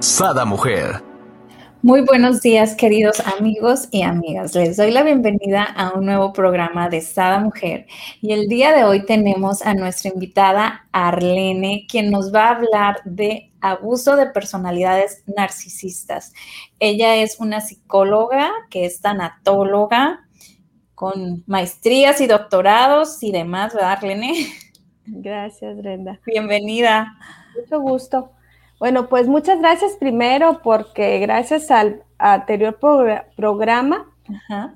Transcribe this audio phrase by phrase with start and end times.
[0.00, 1.02] Sada Mujer.
[1.82, 4.54] Muy buenos días, queridos amigos y amigas.
[4.54, 7.86] Les doy la bienvenida a un nuevo programa de Sada Mujer.
[8.20, 13.00] Y el día de hoy tenemos a nuestra invitada Arlene, quien nos va a hablar
[13.04, 16.34] de abuso de personalidades narcisistas.
[16.78, 20.26] Ella es una psicóloga que es tanatóloga
[20.94, 24.46] con maestrías y doctorados y demás, ¿verdad, Arlene?
[25.06, 26.20] Gracias, Brenda.
[26.26, 27.16] Bienvenida.
[27.58, 28.32] Mucho gusto.
[28.78, 32.78] Bueno, pues muchas gracias primero porque gracias al anterior
[33.36, 34.06] programa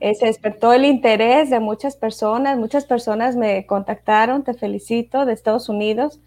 [0.01, 2.57] eh, se despertó el interés de muchas personas.
[2.59, 6.21] Muchas personas me contactaron, te felicito, de Estados Unidos.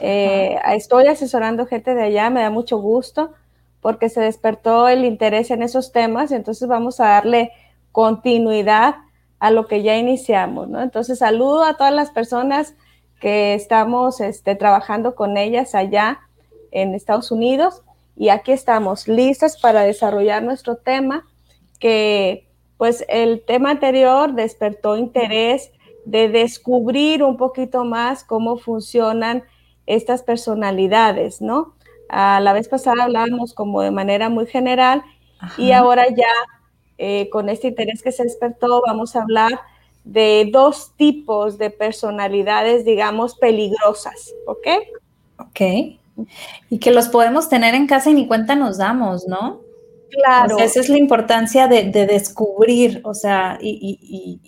[0.00, 3.32] Eh, estoy asesorando gente de allá, me da mucho gusto
[3.80, 7.50] porque se despertó el interés en esos temas y entonces vamos a darle
[7.90, 8.96] continuidad
[9.38, 10.80] a lo que ya iniciamos, ¿no?
[10.80, 12.74] Entonces saludo a todas las personas
[13.20, 16.20] que estamos este, trabajando con ellas allá
[16.72, 17.82] en Estados Unidos
[18.16, 21.26] y aquí estamos listas para desarrollar nuestro tema
[21.78, 25.70] que pues el tema anterior despertó interés
[26.04, 29.44] de descubrir un poquito más cómo funcionan
[29.86, 31.74] estas personalidades, ¿no?
[32.08, 35.02] A la vez pasada hablábamos como de manera muy general
[35.56, 36.32] y ahora ya
[36.98, 39.60] eh, con este interés que se despertó vamos a hablar
[40.04, 44.66] de dos tipos de personalidades, digamos, peligrosas, ¿ok?
[45.38, 46.01] Ok.
[46.70, 49.60] Y que los podemos tener en casa y ni cuenta nos damos, ¿no?
[50.12, 50.58] Claro.
[50.58, 54.40] esa es la importancia de, descubrir, o sea, y,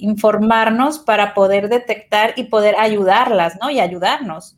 [0.00, 3.70] informarnos para poder detectar y poder ayudarlas, ¿no?
[3.70, 4.56] Y ayudarnos.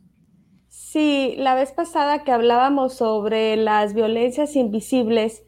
[0.69, 5.43] Sí, la vez pasada que hablábamos sobre las violencias invisibles,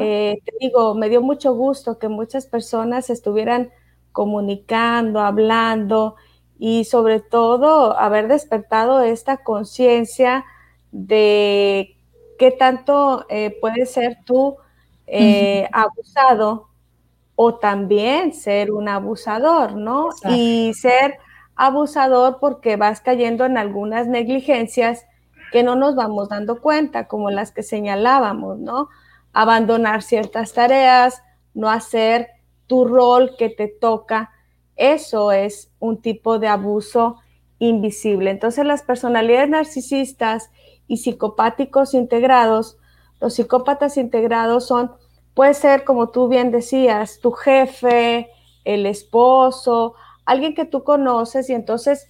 [0.00, 3.70] eh, te digo, me dio mucho gusto que muchas personas estuvieran
[4.12, 6.16] comunicando, hablando
[6.58, 10.44] y sobre todo haber despertado esta conciencia
[11.06, 11.96] de
[12.38, 14.56] qué tanto eh, puede ser tú
[15.06, 16.68] eh, abusado
[17.34, 20.08] o también ser un abusador, ¿no?
[20.28, 21.18] Y ser
[21.54, 25.04] abusador porque vas cayendo en algunas negligencias
[25.52, 28.88] que no nos vamos dando cuenta, como las que señalábamos, ¿no?
[29.32, 31.22] Abandonar ciertas tareas,
[31.54, 32.28] no hacer
[32.66, 34.30] tu rol que te toca
[34.78, 37.16] eso es un tipo de abuso
[37.58, 38.30] invisible.
[38.30, 40.50] Entonces las personalidades narcisistas
[40.88, 42.78] y psicopáticos integrados,
[43.20, 44.92] los psicópatas integrados son,
[45.34, 48.30] puede ser como tú bien decías, tu jefe,
[48.64, 49.94] el esposo,
[50.24, 52.08] alguien que tú conoces y entonces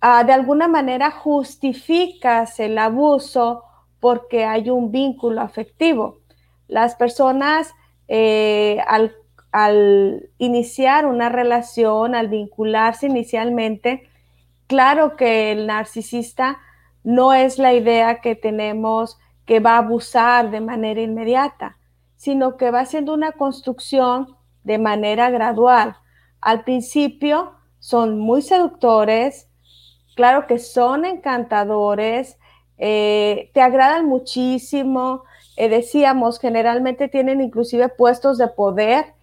[0.00, 3.64] ah, de alguna manera justificas el abuso
[3.98, 6.20] porque hay un vínculo afectivo.
[6.68, 7.74] Las personas
[8.08, 9.14] eh, al
[9.52, 14.08] al iniciar una relación, al vincularse inicialmente,
[14.66, 16.58] claro que el narcisista
[17.04, 21.76] no es la idea que tenemos que va a abusar de manera inmediata,
[22.16, 25.96] sino que va siendo una construcción de manera gradual.
[26.40, 29.48] Al principio son muy seductores,
[30.14, 32.38] claro que son encantadores,
[32.78, 35.24] eh, te agradan muchísimo,
[35.56, 39.14] eh, decíamos, generalmente tienen inclusive puestos de poder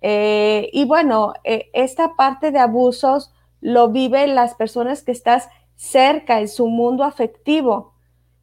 [0.00, 6.48] eh, y bueno, esta parte de abusos lo viven las personas que estás cerca en
[6.48, 7.94] su mundo afectivo.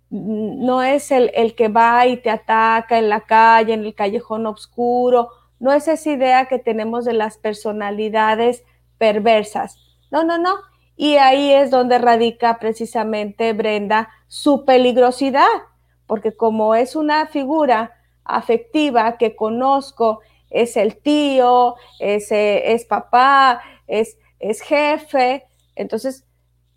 [0.10, 4.46] No es el, el, que va y te ataca en la calle, en el callejón
[4.46, 5.30] oscuro.
[5.60, 8.64] No es esa idea que tenemos de las personalidades
[8.98, 9.78] perversas.
[10.12, 10.56] No, no, no.
[10.98, 15.48] Y ahí es donde radica precisamente, Brenda, su peligrosidad,
[16.06, 17.94] porque como es una figura
[18.24, 20.20] afectiva que conozco
[20.52, 25.46] es el tío, es, eh, es papá, es, es jefe.
[25.76, 26.26] Entonces,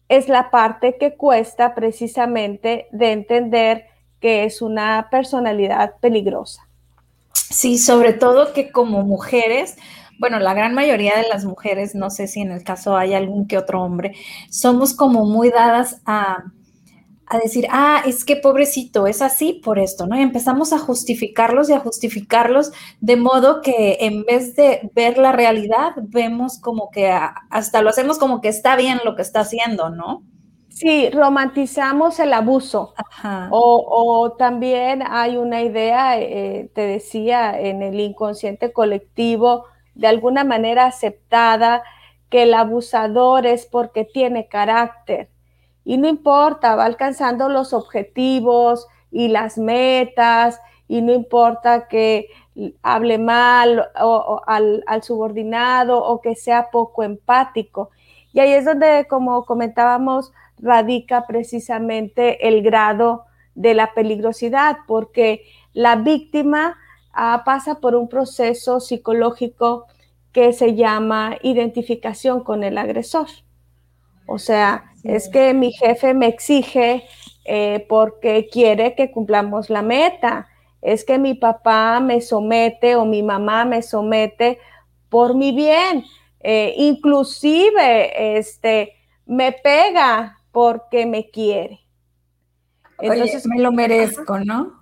[0.09, 3.87] es la parte que cuesta precisamente de entender
[4.21, 6.67] que es una personalidad peligrosa.
[7.33, 9.77] Sí, sobre todo que como mujeres,
[10.19, 13.47] bueno, la gran mayoría de las mujeres, no sé si en el caso hay algún
[13.47, 14.15] que otro hombre,
[14.51, 16.45] somos como muy dadas a,
[17.35, 20.17] a decir, ah, es que pobrecito, es así por esto, ¿no?
[20.19, 25.33] Y empezamos a justificarlos y a justificarlos de modo que en vez de ver la
[25.33, 27.11] realidad, vemos como que
[27.51, 30.23] hasta lo hacemos como que está bien lo que está haciendo, ¿no?
[30.75, 32.95] Sí, romantizamos el abuso.
[33.51, 40.87] O, también hay una idea, eh, te decía, en el inconsciente colectivo, de alguna manera
[40.87, 41.85] aceptada,
[42.29, 45.31] que el abusador es porque tiene carácter.
[45.85, 52.29] Y no importa, va alcanzando los objetivos y las metas, y no importa que
[52.83, 53.89] hable mal
[54.47, 57.91] al, al subordinado o que sea poco empático.
[58.33, 65.97] Y ahí es donde, como comentábamos, radica precisamente el grado de la peligrosidad, porque la
[65.97, 66.77] víctima
[67.13, 69.87] ah, pasa por un proceso psicológico
[70.33, 73.29] que se llama identificación con el agresor.
[74.27, 77.05] O sea, es que mi jefe me exige
[77.45, 80.49] eh, porque quiere que cumplamos la meta.
[80.81, 84.59] Es que mi papá me somete o mi mamá me somete
[85.09, 86.05] por mi bien.
[86.41, 88.95] Eh, inclusive, este,
[89.27, 91.81] me pega porque me quiere.
[93.01, 94.79] Entonces me lo merezco, ¿no?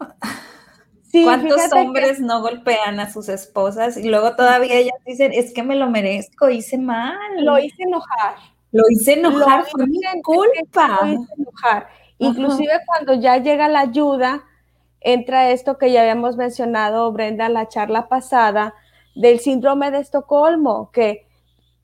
[1.13, 5.63] Sí, ¿Cuántos hombres no golpean a sus esposas y luego todavía ellas dicen, es que
[5.63, 7.19] me lo merezco, hice mal?
[7.39, 8.37] Lo hice enojar.
[8.73, 11.01] Lo hice enojar, fue mi culpa.
[11.03, 11.89] Lo hice enojar.
[12.19, 14.45] Inclusive cuando ya llega la ayuda,
[15.01, 18.75] entra esto que ya habíamos mencionado, Brenda, en la charla pasada,
[19.15, 21.27] del síndrome de Estocolmo, que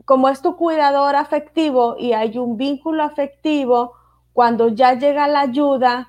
[0.04, 3.92] como es tu cuidador afectivo y hay un vínculo afectivo,
[4.32, 6.08] cuando ya llega la ayuda,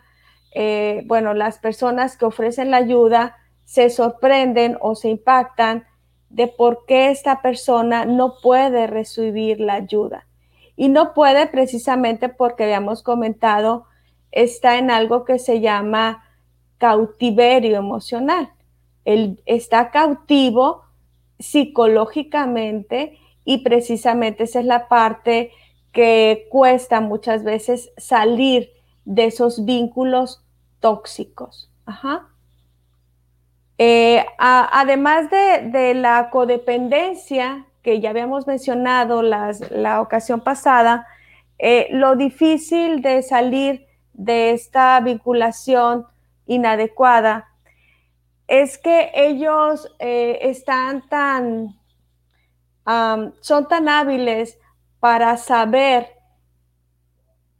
[0.55, 3.35] eh, bueno, las personas que ofrecen la ayuda
[3.65, 5.85] se sorprenden o se impactan
[6.29, 10.28] de por qué esta persona no puede recibir la ayuda.
[10.79, 13.83] Y no puede precisamente porque habíamos comentado,
[14.31, 16.23] está en algo que se llama
[16.77, 18.53] cautiverio emocional.
[19.03, 20.83] Él está cautivo
[21.37, 25.51] psicológicamente y precisamente esa es la parte
[25.91, 28.71] que cuesta muchas veces salir
[29.03, 30.45] de esos vínculos
[30.79, 31.69] tóxicos.
[33.77, 37.65] Eh, además de, la codependencia
[37.99, 41.07] ya habíamos mencionado la ocasión pasada,
[41.57, 46.05] eh, lo difícil de salir de esta vinculación
[46.45, 47.49] inadecuada
[48.47, 51.75] es que ellos eh, están tan
[53.41, 54.57] son tan hábiles
[54.99, 56.07] para saber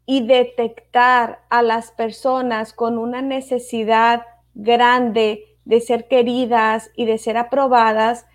[0.08, 4.24] y detectar a las personas con una necesidad
[4.56, 8.26] grande de ser queridas y de ser aprobadas,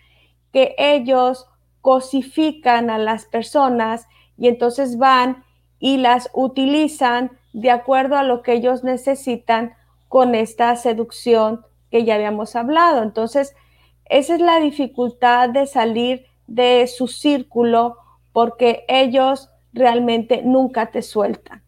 [0.53, 1.49] que ellos
[1.85, 4.09] cosifican a las personas
[4.39, 5.45] y entonces van
[5.79, 9.75] y las utilizan de acuerdo a lo que ellos necesitan
[10.09, 11.61] con esta seducción
[11.91, 13.03] que ya habíamos hablado.
[13.03, 13.55] Entonces,
[14.07, 17.99] esa es la dificultad de salir de su círculo
[18.33, 21.63] porque ellos realmente nunca te sueltan.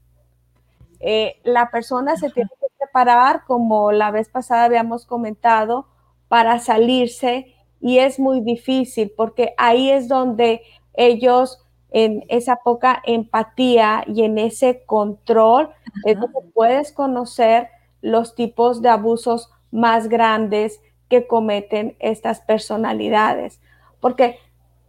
[1.01, 5.89] Eh, la persona se tiene que preparar, como la vez pasada habíamos comentado,
[6.29, 7.55] para salirse
[7.87, 10.63] y es muy difícil porque ahí es donde
[10.95, 15.71] ellos en esa poca empatía y en ese control
[16.05, 17.69] es donde puedes conocer
[18.01, 23.61] los tipos de abusos más grandes que cometen estas personalidades.
[24.01, 24.41] Porque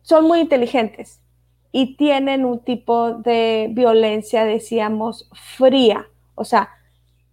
[0.01, 1.21] son muy inteligentes
[1.71, 6.07] y tienen un tipo de violencia, decíamos, fría.
[6.33, 6.69] O sea,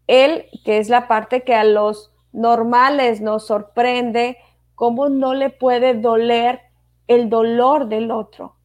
[0.08, 4.36] él, que es la parte que a los normales nos sorprende,
[4.74, 6.60] cómo no le puede doler
[7.06, 8.56] el dolor del otro.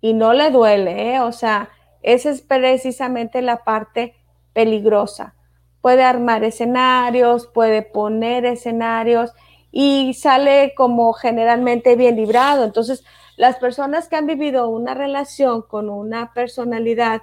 [0.00, 1.20] Y no le duele, ¿eh?
[1.20, 1.70] o sea,
[2.02, 4.14] esa es precisamente la parte
[4.52, 5.34] peligrosa.
[5.80, 9.32] Puede armar escenarios, puede poner escenarios
[9.72, 12.64] y sale como generalmente bien librado.
[12.64, 13.04] Entonces,
[13.36, 17.22] las personas que han vivido una relación con una personalidad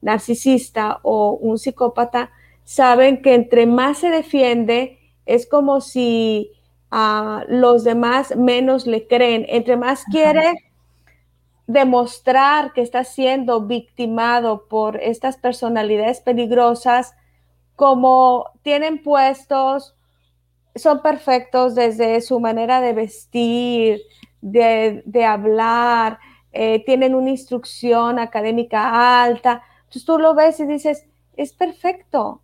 [0.00, 2.30] narcisista o un psicópata
[2.64, 6.52] saben que entre más se defiende es como si
[6.96, 9.46] a los demás menos le creen.
[9.48, 10.54] Entre más quiere
[11.66, 17.12] demostrar que está siendo victimado por estas personalidades peligrosas,
[17.74, 19.96] como tienen puestos,
[20.76, 24.00] son perfectos desde su manera de vestir,
[24.40, 26.20] de, hablar,
[26.52, 29.64] eh, tienen una instrucción académica alta.
[29.78, 32.43] Entonces tú lo ves y dices, es perfecto,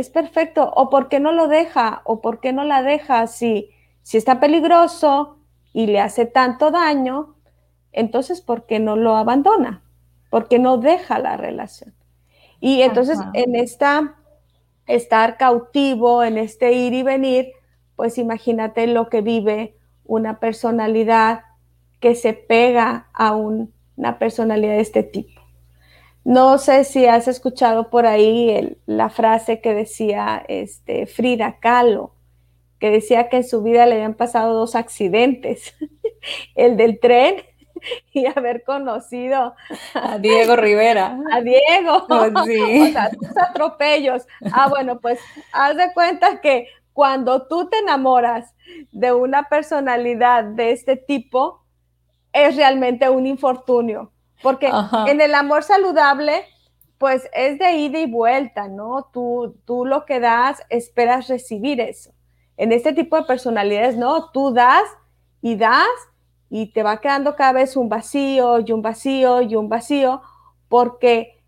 [0.00, 0.72] es perfecto.
[0.74, 2.02] ¿O por qué no lo deja?
[2.04, 3.26] ¿O por qué no la deja?
[3.26, 3.70] Si,
[4.02, 5.38] si está peligroso
[5.72, 7.36] y le hace tanto daño,
[7.92, 9.82] entonces ¿por qué no lo abandona?
[10.30, 11.94] ¿Por qué no deja la relación?
[12.60, 14.16] Y entonces en esta
[14.86, 17.52] estar cautivo, en este ir y venir,
[17.96, 21.44] pues imagínate lo que vive una personalidad
[22.00, 25.39] que se pega a una personalidad de este tipo.
[26.24, 32.14] No sé si has escuchado por ahí la frase que decía este, Frida Kahlo,
[32.78, 35.74] que decía que en su vida le habían pasado dos accidentes,
[36.54, 37.36] el del tren
[38.12, 39.54] y haber conocido
[39.94, 41.18] a Diego Rivera.
[41.32, 42.06] A Diego.
[42.08, 42.82] Oh, sí.
[42.82, 44.26] O sea, tus atropellos.
[44.52, 45.18] Ah, bueno, pues
[45.52, 48.54] haz de cuenta que cuando tú te enamoras
[48.92, 51.64] de una personalidad de este tipo,
[52.32, 54.12] es realmente un infortunio
[54.42, 54.70] porque
[55.06, 56.44] en el amor saludable,
[56.98, 59.08] pues es de ida y vuelta, ¿no?
[59.12, 62.12] Tú, tú lo que das, esperas recibir eso.
[62.56, 64.84] En este tipo de personalidades, no, tú das
[65.40, 65.86] y das
[66.50, 70.20] y te va quedando cada vez un vacío y un vacío y un vacío,
[70.68, 71.42] porque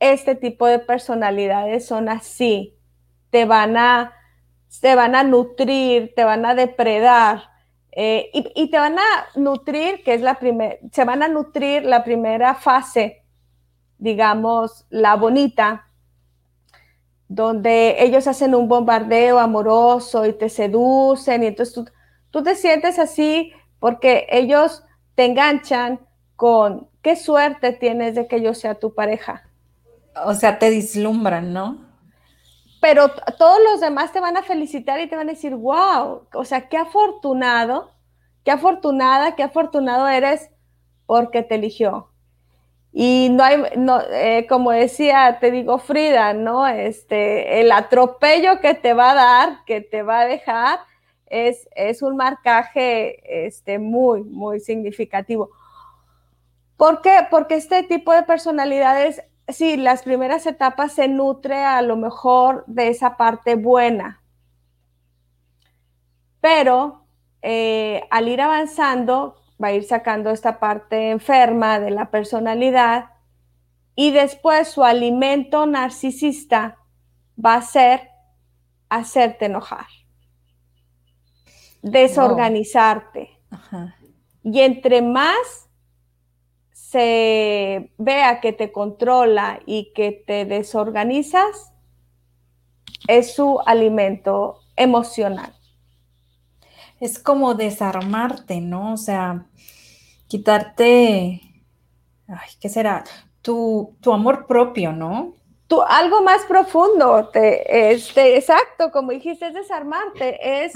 [0.00, 2.76] este tipo de personalidades son así,
[3.30, 4.12] te van a,
[4.80, 7.55] te van a nutrir, te van a depredar
[7.98, 9.02] eh, y, te van a
[9.36, 13.22] nutrir, que es la primera, se van a nutrir la primera fase,
[13.96, 15.86] digamos, la bonita,
[17.26, 21.86] donde ellos hacen un bombardeo amoroso y te seducen y entonces tú,
[22.30, 24.84] tú te sientes así porque ellos
[25.14, 25.98] te enganchan
[26.36, 29.48] con qué suerte tienes de que yo sea tu pareja.
[30.26, 31.85] O sea, te dislumbran, ¿no?
[32.88, 36.44] Pero todos los demás te van a felicitar y te van a decir, wow, o
[36.44, 37.90] sea, qué afortunado,
[38.44, 40.50] qué afortunada, qué afortunado eres
[41.04, 42.12] porque te eligió.
[42.92, 46.64] Y no hay, no, eh, como decía, te digo Frida, ¿no?
[46.68, 50.78] Este, el atropello que te va a dar, que te va a dejar,
[51.26, 55.50] es, es un marcaje este, muy, muy significativo.
[56.76, 57.26] ¿Por qué?
[57.32, 62.88] Porque este tipo de personalidades sí, las primeras etapas se nutre a lo mejor de
[62.88, 64.22] esa parte buena,
[66.40, 67.06] pero
[67.42, 73.10] eh, al ir avanzando va a ir sacando esta parte enferma de la personalidad
[73.94, 76.78] y después su alimento narcisista
[77.42, 78.10] va a ser
[78.88, 79.86] hacerte enojar,
[81.82, 83.30] desorganizarte.
[84.42, 85.65] Y entre más
[86.90, 91.72] se vea que te controla y que te desorganizas,
[93.08, 95.52] es su alimento emocional.
[97.00, 98.92] Es como desarmarte, ¿no?
[98.92, 99.46] O sea,
[100.28, 101.40] quitarte,
[102.28, 103.02] ay, ¿qué será?
[103.42, 105.34] Tu, amor propio, ¿no?
[105.66, 110.72] Tu, algo más profundo, te, este, exacto, como dijiste, es desarmarte, es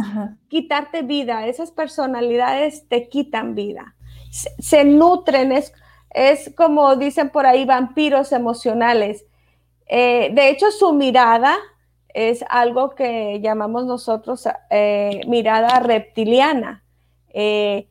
[0.48, 1.46] quitarte vida.
[1.46, 3.94] Esas personalidades te quitan vida.
[4.30, 5.72] Se, se nutren, es,
[6.10, 9.24] es como dicen por ahí, vampiros emocionales.
[9.86, 11.56] Eh, de hecho, su mirada
[12.08, 16.84] es algo que llamamos nosotros eh, mirada reptiliana.
[17.32, 17.88] Eh,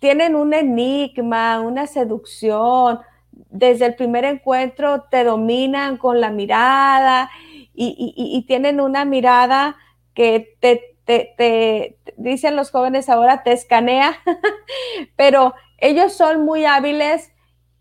[0.00, 3.00] tienen un enigma, una seducción.
[3.30, 7.30] Desde el primer encuentro te dominan con la mirada
[7.76, 9.76] y, tienen una mirada
[10.14, 14.16] que te, te, dicen los jóvenes ahora, te escanea,
[15.16, 17.33] pero ellos son muy hábiles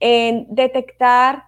[0.05, 1.45] en detectar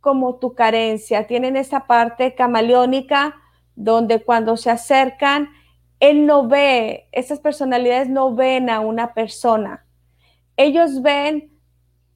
[0.00, 1.26] como tu carencia.
[1.26, 3.36] Tienen esa parte camaleónica
[3.76, 5.50] donde cuando se acercan,
[6.00, 9.84] él no ve, esas personalidades no ven a una persona.
[10.56, 11.52] Ellos ven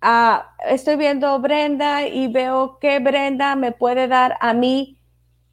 [0.00, 4.98] a, estoy viendo Brenda y veo que Brenda me puede dar a mí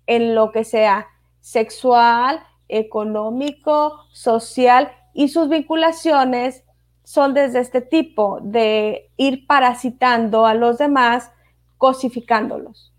[0.07, 1.05] en lo que sea
[1.41, 6.63] sexual, económico, social y sus vinculaciones
[7.03, 11.31] son desde este tipo de ir parasitando a los demás,
[11.77, 12.93] cosificándolos.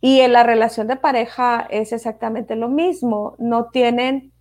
[0.00, 4.32] Y en la relación de pareja es exactamente lo mismo, no tienen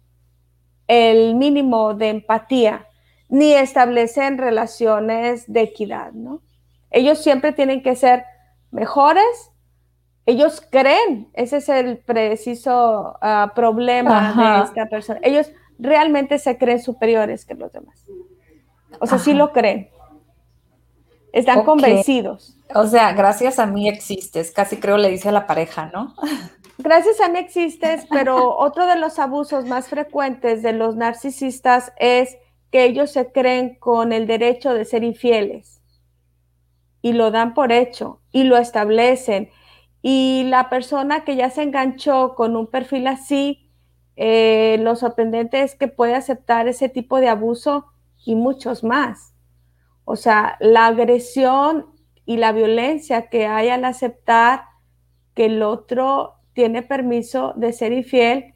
[0.87, 2.87] el mínimo de empatía
[3.29, 6.41] ni establecen relaciones de equidad, ¿no?
[6.91, 8.23] Ellos siempre tienen que ser
[8.71, 9.51] mejores,
[10.25, 16.81] ellos creen, ese es el preciso ah, problema de esta persona, ellos realmente se creen
[16.81, 18.05] superiores que los demás.
[18.99, 19.89] O sea, sí lo creen.
[21.31, 22.57] Están convencidos.
[22.73, 26.15] O sea, gracias a mí existes, casi creo le dice a la pareja, ¿no?
[26.79, 32.37] Gracias a mí existes, pero otro de los abusos más frecuentes de los narcisistas es
[32.71, 35.81] que ellos se creen con el derecho de ser infieles
[37.01, 39.49] y lo dan por hecho y lo establecen.
[40.03, 43.71] Y la persona que ya se enganchó con un perfil así,
[44.15, 47.87] eh, lo sorprendente es que puede aceptar ese tipo de abuso
[48.25, 49.33] y muchos más.
[50.05, 51.87] O sea, la agresión
[52.25, 54.63] y la violencia que hay al aceptar
[55.33, 58.55] que el otro tiene permiso de ser infiel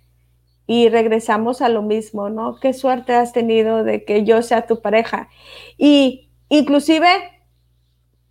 [0.67, 2.59] y regresamos a lo mismo, ¿no?
[2.59, 5.29] Qué suerte has tenido de que yo sea tu pareja.
[5.77, 7.07] Y inclusive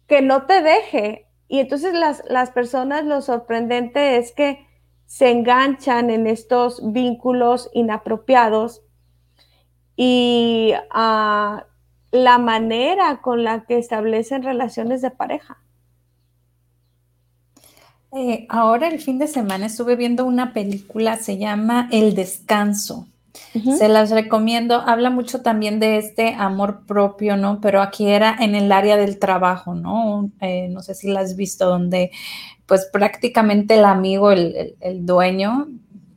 [0.07, 4.67] que no te deje Y entonces las, las personas, lo sorprendente es que
[5.07, 8.83] se enganchan en estos vínculos inapropiados
[10.03, 11.67] y a
[12.11, 15.59] la manera con la que establecen relaciones de pareja.
[18.17, 23.09] Eh, ahora el fin de semana estuve viendo una película, se llama El Descanso.
[23.53, 24.77] Se las recomiendo.
[24.77, 27.61] Habla mucho también de este amor propio, ¿no?
[27.61, 30.31] Pero aquí era en el área del trabajo, ¿no?
[30.41, 32.11] Eh, no sé si la has visto, donde
[32.65, 35.69] pues prácticamente el amigo, el, dueño,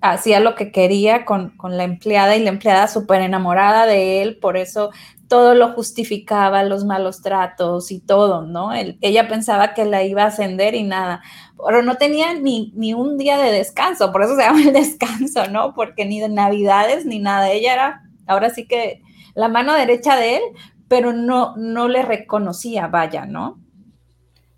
[0.03, 4.38] hacía lo que quería con, con, la empleada y la empleada súper enamorada de él,
[4.38, 4.91] por eso
[5.29, 8.72] todo lo justificaba, los malos tratos y todo, ¿no?
[8.74, 11.22] ella pensaba que la iba a ascender y nada,
[11.65, 15.48] pero no tenía ni, ni un día de descanso, por eso se llama el descanso,
[15.48, 15.74] ¿no?
[15.74, 19.01] Porque ni de navidades ni nada, ella era ahora sí que
[19.36, 20.43] la mano derecha de él,
[20.89, 23.62] pero no, no le reconocía, vaya, ¿no?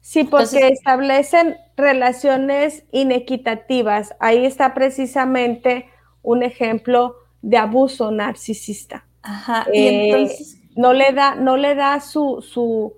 [0.06, 4.14] Sí, porque establecen relaciones inequitativas.
[4.20, 5.88] Ahí está precisamente
[6.22, 9.08] un ejemplo de abuso narcisista.
[9.24, 12.94] Ajá, y eh, entonces no le da, no le da su, su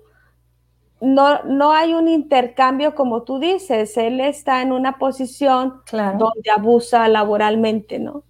[1.00, 7.08] no, no hay un intercambio como tú dices, él está en una posición donde abusa
[7.08, 8.22] laboralmente, ¿no?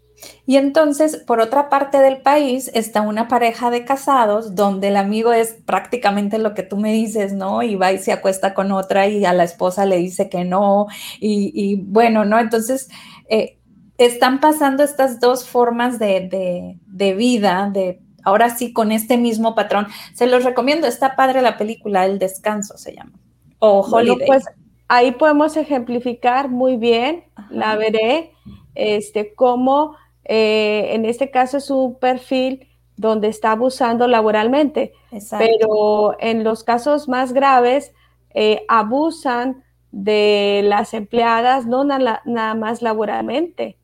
[0.47, 5.33] Y entonces, por otra parte del país, está una pareja de casados donde el amigo
[5.33, 7.63] es prácticamente lo que tú me dices, ¿no?
[7.63, 10.87] Y va y se acuesta con otra y a la esposa le dice que no.
[11.21, 12.39] Y, bueno, ¿no?
[12.39, 12.89] Entonces,
[13.29, 13.59] eh,
[13.99, 19.89] están pasando estas dos formas de, de vida, de ahora sí con este mismo patrón.
[20.15, 23.13] Se los recomiendo, está padre la película El Descanso se llama.
[23.59, 24.27] O Holiday.
[24.27, 24.45] pues
[24.89, 28.33] ahí podemos ejemplificar muy bien, la veré,
[28.75, 29.97] este, cómo
[30.29, 34.93] eh, en este caso es un perfil donde está abusando laboralmente,
[35.31, 37.93] pero en los casos más graves
[38.35, 43.79] eh, abusan de las empleadas, no nada más laboralmente,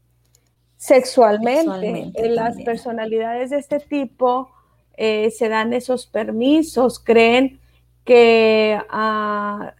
[0.76, 2.12] sexualmente.
[2.14, 4.50] en las personalidades de este tipo
[4.96, 7.60] eh, se dan esos permisos, creen
[8.04, 9.74] que ah,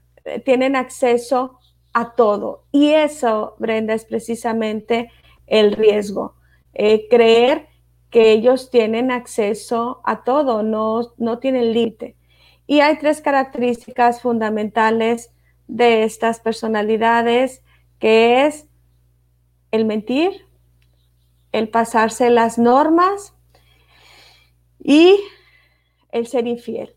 [0.45, 1.59] tienen acceso
[1.93, 2.65] a todo.
[2.73, 5.11] Y eso, Brenda, es precisamente
[5.47, 6.35] el riesgo.
[6.75, 7.69] Eh, creer
[8.11, 12.17] que ellos tienen acceso a todo, no, no tienen límite.
[12.67, 15.33] Y hay tres características fundamentales
[15.67, 17.63] de estas personalidades,
[17.99, 18.67] que es
[19.71, 20.47] el mentir,
[21.53, 23.35] el pasarse las normas
[24.79, 25.19] y
[26.11, 26.95] el ser infiel.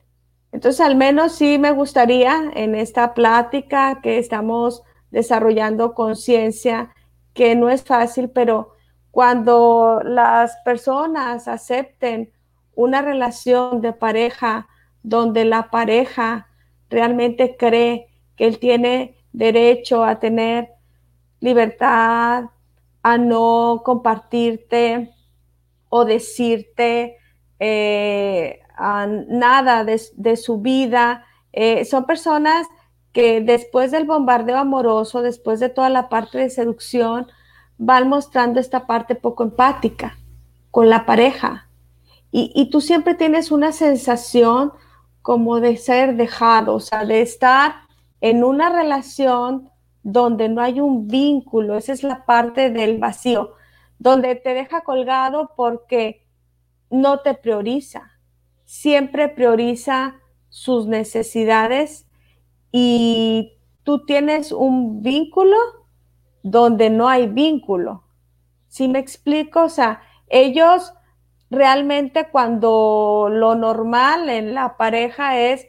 [0.51, 6.93] Entonces, al menos sí me gustaría en esta plática que estamos desarrollando conciencia,
[7.33, 8.76] que no es fácil, pero
[9.11, 12.31] cuando las personas acepten
[12.75, 14.67] una relación de pareja
[15.03, 16.47] donde la pareja
[16.89, 20.69] realmente cree que él tiene derecho a tener
[21.39, 22.45] libertad,
[23.03, 25.11] a no compartirte
[25.89, 27.17] o decirte
[27.59, 28.59] eh,
[29.27, 31.25] nada de, su vida.
[31.53, 32.67] Eh, son personas
[33.11, 37.27] que después del bombardeo amoroso, después de toda la parte de seducción,
[37.77, 40.17] van mostrando esta parte poco empática
[40.71, 41.69] con la pareja.
[42.31, 44.71] Y, y tú siempre tienes una sensación
[45.21, 47.75] como de ser dejado, o sea, de estar
[48.21, 49.69] en una relación
[50.03, 53.55] donde no hay un vínculo, esa es la parte del vacío,
[53.99, 56.25] donde te deja colgado porque
[56.89, 58.11] no te prioriza,
[58.63, 60.15] siempre prioriza
[60.47, 62.07] sus necesidades
[62.71, 65.57] y tú tienes un vínculo
[66.51, 68.03] donde no hay vínculo.
[68.67, 69.63] ¿Sí me explico?
[69.63, 70.93] O sea, ellos
[71.49, 75.67] realmente cuando lo normal en la pareja es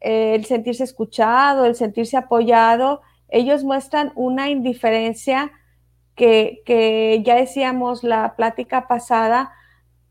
[0.00, 5.52] el sentirse escuchado, el sentirse apoyado, ellos muestran una indiferencia
[6.14, 9.52] que, ya decíamos la plática pasada,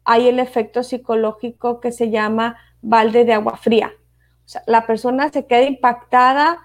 [0.03, 3.91] hay el efecto psicológico que se llama balde de agua fría.
[4.45, 6.59] O sea, la persona se queda impactada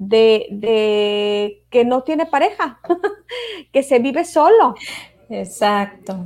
[0.00, 2.80] de, de que no tiene pareja,
[3.72, 4.74] que se vive solo.
[5.28, 6.24] Exacto.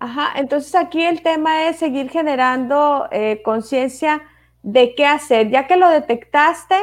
[0.00, 4.22] Ajá, entonces aquí el tema es seguir generando eh, conciencia
[4.62, 5.50] de qué hacer.
[5.50, 6.76] Ya que lo detectaste,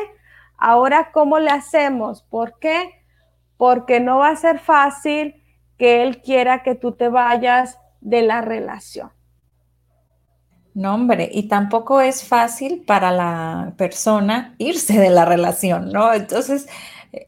[0.58, 2.21] ahora cómo le hacemos.
[2.21, 3.04] ¿Por qué?
[3.58, 5.43] Porque no va a ser fácil
[5.78, 9.12] que él quiera que tú te vayas de la relación.
[10.80, 16.13] No, hombre, y tampoco es fácil para la persona irse de la relación, ¿no?
[16.13, 16.70] Entonces,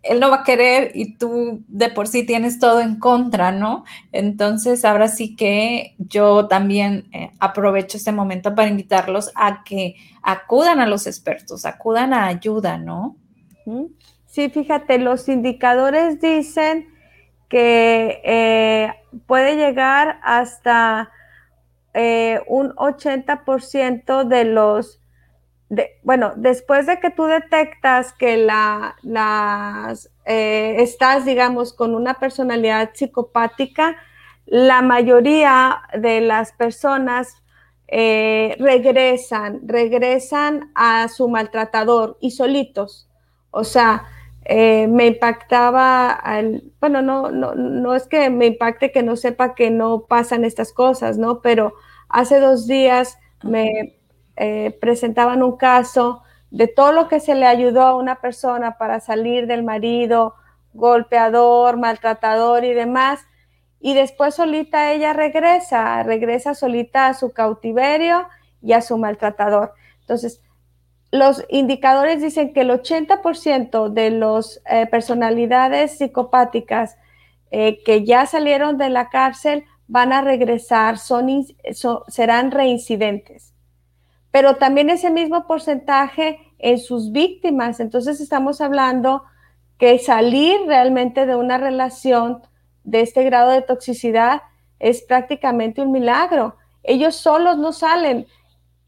[0.03, 3.83] él no va a querer y tú de por sí tienes todo en contra, ¿no?
[4.13, 10.79] Entonces, ahora sí que yo también eh, aprovecho este momento para invitarlos a que acudan
[10.79, 13.17] a los expertos, acudan a ayuda, ¿no?
[14.27, 16.87] Sí, fíjate, los indicadores dicen
[17.49, 18.93] que eh,
[19.25, 21.11] puede llegar hasta
[21.93, 25.01] eh, un 80% de los
[26.03, 32.91] bueno, después de que tú detectas que la, las, eh, estás, digamos, con una personalidad
[32.93, 33.95] psicopática,
[34.45, 37.41] la mayoría de las personas
[37.87, 43.09] eh, regresan, regresan a su maltratador y solitos.
[43.51, 44.03] O sea,
[44.43, 49.55] eh, me impactaba, al, bueno, no, no, no es que me impacte que no sepa
[49.55, 51.41] que no pasan estas cosas, ¿no?
[51.41, 51.73] Pero
[52.09, 53.97] hace dos días me
[54.35, 58.99] eh, presentaban un caso de todo lo que se le ayudó a una persona para
[58.99, 60.35] salir del marido
[60.73, 63.21] golpeador, maltratador y demás.
[63.79, 68.27] Y después solita ella regresa, regresa solita a su cautiverio
[68.61, 69.73] y a su maltratador.
[70.01, 70.41] Entonces,
[71.11, 76.97] los indicadores dicen que el 80% de las eh, personalidades psicopáticas
[77.51, 81.45] eh, que ya salieron de la cárcel van a regresar, son,
[82.07, 83.51] serán reincidentes
[84.31, 87.79] pero también ese mismo porcentaje en sus víctimas.
[87.79, 89.23] Entonces estamos hablando
[89.77, 92.41] que salir realmente de una relación
[92.83, 94.41] de este grado de toxicidad
[94.79, 96.55] es prácticamente un milagro.
[96.83, 98.25] Ellos solos no salen.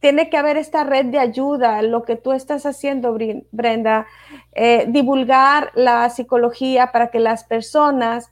[0.03, 3.17] Tiene que haber esta red de ayuda, lo que tú estás haciendo,
[3.53, 4.05] Brenda,
[4.51, 8.29] eh, divulgar la psicología para que las personas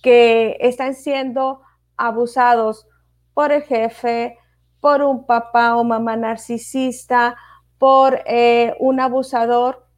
[0.00, 1.60] que están siendo
[1.96, 2.86] abusados
[3.34, 4.38] por el jefe,
[4.78, 7.34] por un papá o mamá narcisista,
[7.78, 9.88] por eh, un abusador,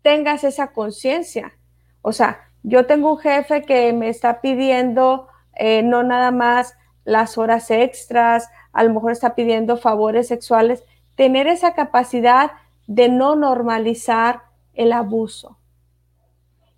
[0.00, 1.52] tengas esa conciencia.
[2.00, 7.36] O sea, yo tengo un jefe que me está pidiendo eh, no nada más las
[7.36, 12.52] horas extras, a lo mejor está pidiendo favores sexuales, tener esa capacidad
[12.86, 14.42] de no normalizar
[14.74, 15.58] el abuso.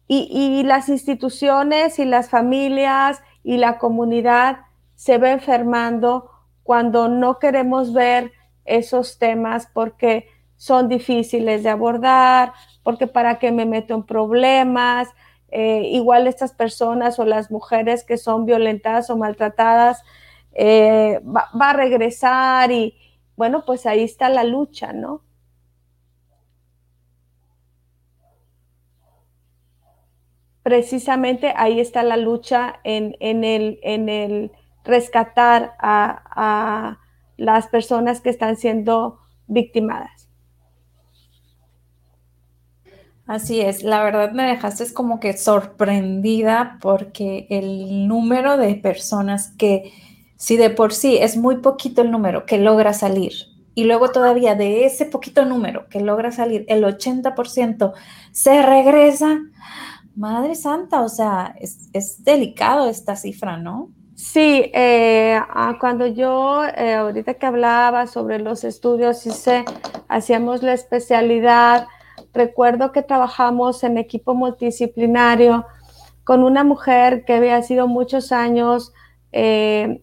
[0.07, 4.59] Y, las instituciones y las familias y la comunidad
[4.95, 6.31] se va enfermando
[6.63, 8.33] cuando no queremos ver
[8.65, 12.53] esos temas porque son difíciles de abordar,
[12.83, 15.09] porque para qué me meto en problemas.
[15.49, 20.05] Eh, igual estas personas o las mujeres que son violentadas o maltratadas
[20.55, 22.97] eh, va, a regresar y
[23.37, 25.23] bueno, pues ahí está la lucha, ¿no?
[30.63, 34.53] Precisamente ahí está la lucha en, en el, en el
[34.85, 36.99] rescatar a,
[37.37, 40.29] las personas que están siendo victimadas.
[43.27, 49.93] Así es, la verdad me dejaste como que sorprendida porque el número de personas que,
[50.45, 53.33] si de por sí es muy poquito el número que logra salir,
[53.75, 57.95] y luego todavía de ese poquito número que logra salir, el 80%
[58.31, 59.39] se regresa,
[60.15, 63.89] Madre Santa, o sea, es, es delicado esta cifra, ¿no?
[64.17, 65.41] Sí, eh,
[65.81, 69.65] cuando yo, eh, ahorita que hablaba sobre los estudios, hice,
[70.09, 71.87] hacíamos la especialidad,
[72.35, 75.65] recuerdo que trabajamos en equipo multidisciplinario
[76.23, 78.93] con una mujer que había sido muchos años
[79.33, 80.03] eh,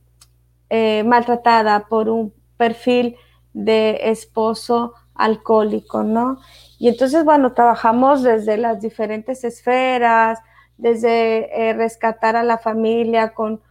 [1.06, 3.18] maltratada por un perfil
[3.54, 6.40] de esposo alcohólico, ¿no?
[6.80, 10.40] Y entonces, bueno, trabajamos desde las diferentes esferas,
[10.78, 13.62] desde rescatar a la familia con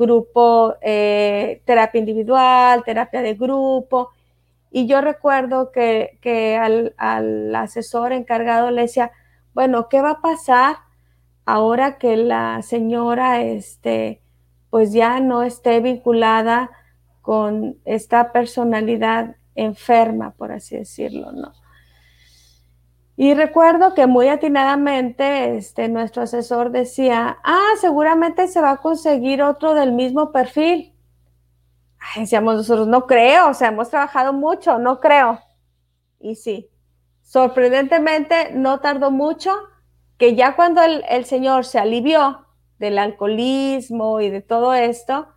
[0.00, 4.10] grupo, eh, terapia individual, terapia de grupo.
[4.70, 9.12] Y yo recuerdo que, al, asesor encargado le decía,
[9.54, 10.76] bueno, ¿qué va a pasar
[11.44, 14.19] ahora que la señora este,
[14.70, 16.70] pues ya no esté vinculada
[17.20, 21.52] con esta personalidad enferma, por así decirlo, ¿no?
[23.16, 29.42] Y recuerdo que muy atinadamente este, nuestro asesor decía, ah, seguramente se va a conseguir
[29.42, 30.94] otro del mismo perfil.
[32.16, 35.38] decíamos nosotros, no creo, o sea, hemos trabajado mucho, no creo.
[36.18, 36.70] Y sí,
[37.20, 39.52] sorprendentemente no tardó mucho
[40.16, 42.46] que ya cuando el, el señor se alivió
[42.80, 45.28] del alcoholismo y de todo esto,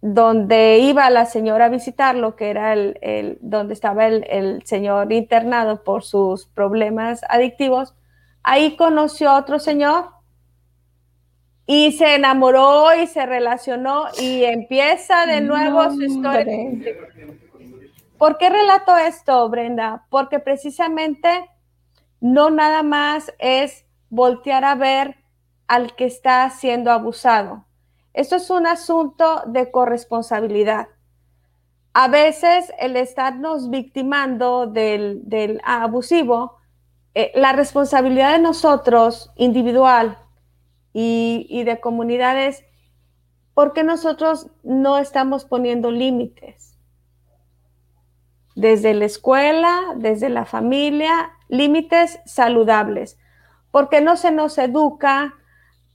[0.00, 6.02] donde iba la señora a visitarlo, que era el, donde estaba el, señor internado por
[6.02, 7.94] sus problemas adictivos,
[8.42, 10.10] ahí conoció a otro señor
[11.64, 16.54] y se enamoró y se relacionó y empieza de nuevo su historia.
[18.18, 20.06] ¿Por qué relato esto, Brenda?
[20.10, 21.28] Porque precisamente
[22.20, 25.18] no nada más es voltear a ver
[25.68, 27.66] al que está siendo abusado.
[28.14, 30.88] Esto es un asunto de corresponsabilidad.
[31.92, 36.56] A veces el estarnos victimando del, abusivo,
[37.14, 40.18] eh, la responsabilidad de nosotros, individual
[40.92, 42.64] y, y de comunidades,
[43.54, 46.78] porque nosotros no estamos poniendo límites?
[48.54, 53.18] Desde la escuela, desde la familia, límites saludables.
[53.70, 55.34] Porque no se nos educa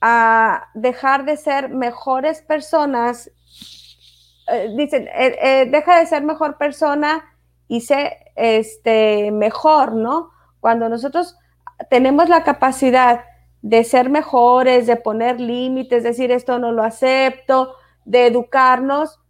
[0.06, 3.32] a dejar de ser mejores personas.
[4.52, 7.24] Eh, dicen, eh, eh, deja de ser mejor persona
[7.70, 10.32] y sé este, mejor, ¿no?
[10.60, 11.38] Cuando nosotros
[11.89, 13.22] tenemos la capacidad
[13.62, 19.22] de ser mejores, de poner límites, decir esto no lo acepto, de educarnos,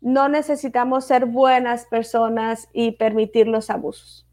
[0.00, 4.24] no necesitamos ser buenas personas y permitir los abusos.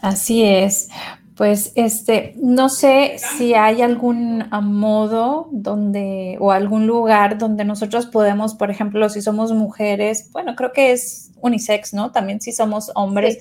[0.00, 0.88] Así es.
[1.36, 8.06] Pues este, no sé si hay algún ah, modo donde o algún lugar donde nosotros
[8.06, 12.12] podemos, por ejemplo, si somos mujeres, bueno, creo que es unisex, ¿no?
[12.12, 13.38] También si somos hombres,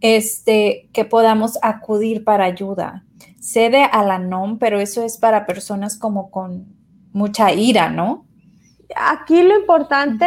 [0.00, 3.04] este, que podamos acudir para ayuda.
[3.40, 6.66] Cede a la NOM, pero eso es para personas como con
[7.12, 8.27] mucha ira, ¿no?
[9.00, 10.24] Aquí lo importante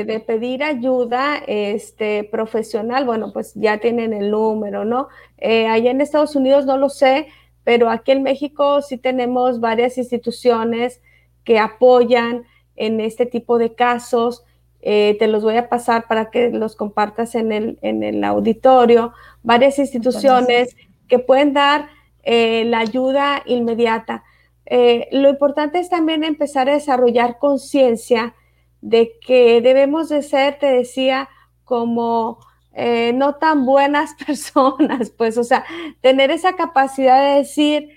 [0.00, 5.08] eh, de pedir ayuda este, profesional, bueno, pues ya tienen el número, ¿no?
[5.36, 7.28] Eh, allá en Estados Unidos no lo sé,
[7.62, 11.02] pero aquí en México sí tenemos varias instituciones
[11.44, 12.44] que apoyan
[12.76, 14.44] en este tipo de casos.
[14.80, 19.12] Eh, te los voy a pasar para que los compartas en el, en el auditorio.
[19.42, 20.74] Varias instituciones
[21.06, 21.88] que pueden dar
[22.24, 24.24] la ayuda inmediata.
[24.66, 28.34] Eh, lo importante es también empezar a desarrollar conciencia
[28.80, 31.28] de que debemos de ser, te decía,
[31.64, 32.38] como
[32.72, 35.64] eh, no tan buenas personas, pues, o sea,
[36.00, 37.90] tener esa capacidad de decir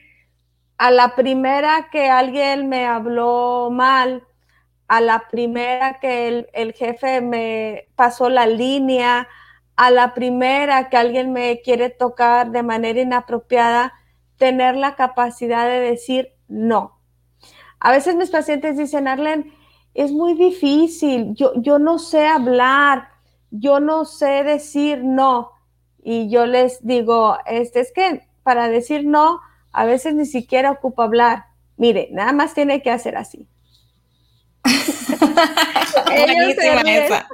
[0.77, 4.23] a la primera que alguien me habló mal,
[4.87, 9.27] a la primera que el, el jefe me pasó la línea,
[9.75, 13.93] a la primera que alguien me quiere tocar de manera inapropiada,
[14.37, 16.99] tener la capacidad de decir no.
[17.79, 19.53] A veces mis pacientes dicen, Arlen,
[19.93, 23.09] es muy difícil, yo, yo no sé hablar,
[23.51, 25.51] yo no sé decir no.
[26.01, 29.39] Y yo les digo, este es que para decir no,
[29.71, 31.45] a veces ni siquiera ocupa hablar.
[31.77, 33.47] Mire, nada más tiene que hacer así.
[36.95, 37.27] esa.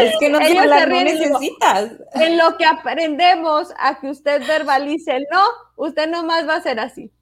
[0.00, 1.92] es que no, hablar, no necesitas.
[2.14, 5.42] En lo que aprendemos a que usted verbalice el no,
[5.76, 7.12] usted nomás va a hacer así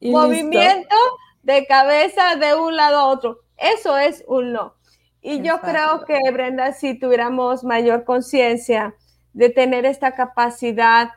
[0.00, 0.96] movimiento
[1.42, 3.40] de cabeza de un lado a otro.
[3.56, 4.74] Eso es un no.
[5.22, 8.94] Y yo creo que, Brenda, si tuviéramos mayor conciencia
[9.34, 11.10] de tener esta capacidad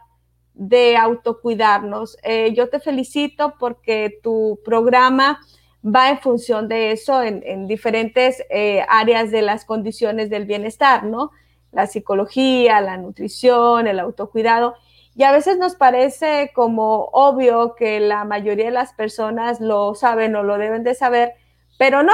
[0.54, 5.40] de autocuidarnos, eh, yo te felicito porque tu programa
[5.84, 11.32] va en función de eso en, diferentes eh, áreas de las condiciones del bienestar, ¿no?
[11.72, 14.76] La psicología, la nutrición, el autocuidado.
[15.16, 20.36] Y a veces nos parece como obvio que la mayoría de las personas lo saben
[20.36, 21.34] o lo deben de saber,
[21.78, 22.14] pero no,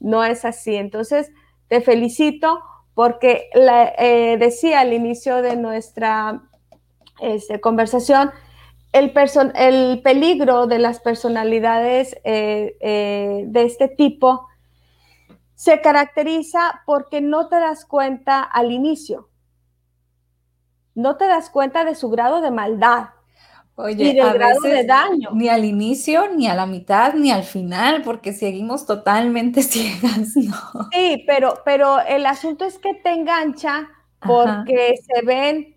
[0.00, 0.76] no es así.
[0.76, 1.30] Entonces,
[1.68, 2.62] te felicito
[2.94, 6.42] porque eh, decía al inicio de nuestra
[7.20, 8.30] este, conversación,
[8.92, 9.12] el,
[9.54, 14.48] el, peligro de las personalidades eh, eh, de este tipo
[15.54, 19.29] se caracteriza porque no te das cuenta al inicio
[20.94, 23.10] no te das cuenta de su grado de maldad.
[23.76, 25.30] Oye, del grado de daño.
[25.32, 30.88] Ni al inicio, ni a la mitad, ni al final, porque seguimos totalmente ciegas, ¿no?
[30.92, 33.88] Sí, pero, pero el asunto es que te engancha
[34.20, 35.76] porque se ven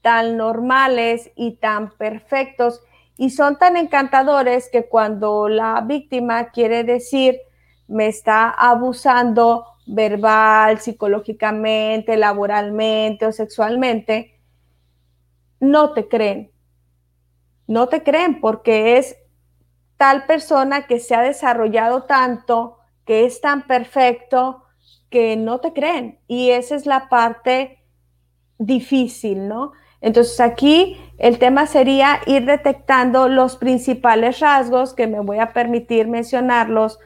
[0.00, 2.80] tan normales y tan perfectos
[3.16, 7.38] y son tan encantadores que cuando la víctima quiere decir
[7.86, 14.31] me está abusando verbal, psicológicamente, laboralmente o sexualmente,
[15.62, 16.50] no te creen.
[17.68, 19.16] No te creen porque es
[19.96, 24.64] tal persona que se ha desarrollado tanto, que es tan perfecto,
[25.08, 26.18] que no te creen.
[26.26, 27.78] Y esa es la parte
[28.58, 29.70] difícil, ¿no?
[30.00, 36.08] Entonces aquí el tema sería ir detectando los principales rasgos que me voy a permitir
[36.08, 36.98] mencionarlos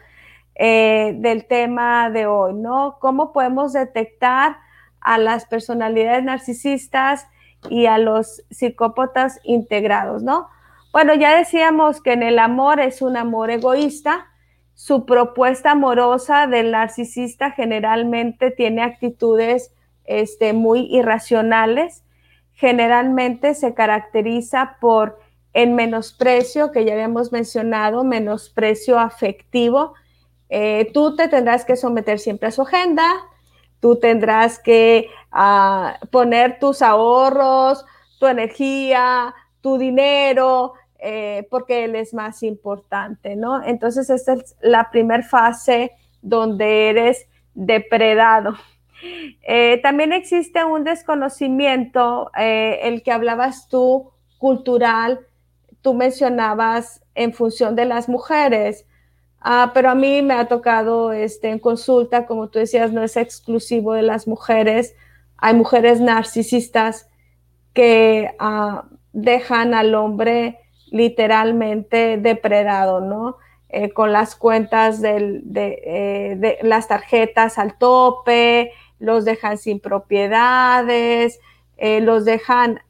[0.55, 2.97] eh, del tema de hoy, ¿no?
[3.01, 4.57] ¿Cómo podemos detectar
[5.03, 7.27] a las personalidades narcisistas
[7.69, 10.49] y a los psicópatas integrados, ¿no?
[10.93, 14.29] Bueno, ya decíamos que en el amor es un amor egoísta.
[14.75, 22.03] Su propuesta amorosa del narcisista generalmente tiene actitudes este, muy irracionales.
[22.59, 25.19] generalmente se caracteriza por
[25.53, 29.93] el menosprecio que ya habíamos mencionado, menosprecio afectivo.
[30.49, 33.07] Eh, tú te tendrás que someter siempre a su agenda,
[33.87, 37.85] tú tendrás que ah, poner tus ahorros,
[38.19, 43.63] tu energía, tu dinero, eh, porque él es más importante, ¿no?
[43.63, 48.57] Entonces, esta es la primera fase donde eres depredado.
[49.43, 55.21] Eh, también existe un desconocimiento, eh, el que hablabas tú, cultural,
[55.81, 58.85] tú mencionabas en función de las mujeres,
[59.41, 63.17] ah, pero a mí me ha tocado este, en consulta, como tú decías, no es
[63.17, 64.95] exclusivo de las mujeres,
[65.37, 67.09] hay mujeres narcisistas
[67.73, 70.59] que ah, dejan al hombre
[70.91, 73.37] literalmente depredado, ¿no?
[73.69, 81.41] Eh, con las cuentas eh, de, las tarjetas al tope, los dejan sin propiedades,
[81.77, 82.81] eh, los dejan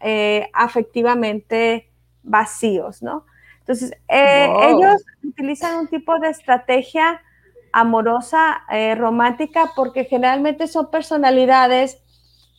[0.53, 1.89] afectivamente
[2.23, 3.25] vacíos, ¿no?
[3.67, 7.21] Entonces, ellos utilizan un tipo de estrategia
[7.73, 8.63] amorosa,
[8.97, 12.01] romántica, porque generalmente son personalidades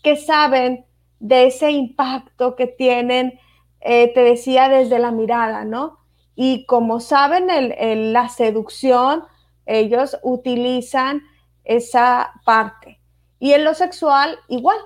[0.04, 0.86] que saben
[1.20, 3.40] de ese impacto que tienen
[3.80, 6.00] eh, te decía desde la mirada, ¿no?
[6.36, 9.24] Y como saben, el, la seducción,
[9.66, 11.24] ellos utilizan
[11.64, 13.00] esa parte.
[13.40, 14.78] Y en lo sexual, igual,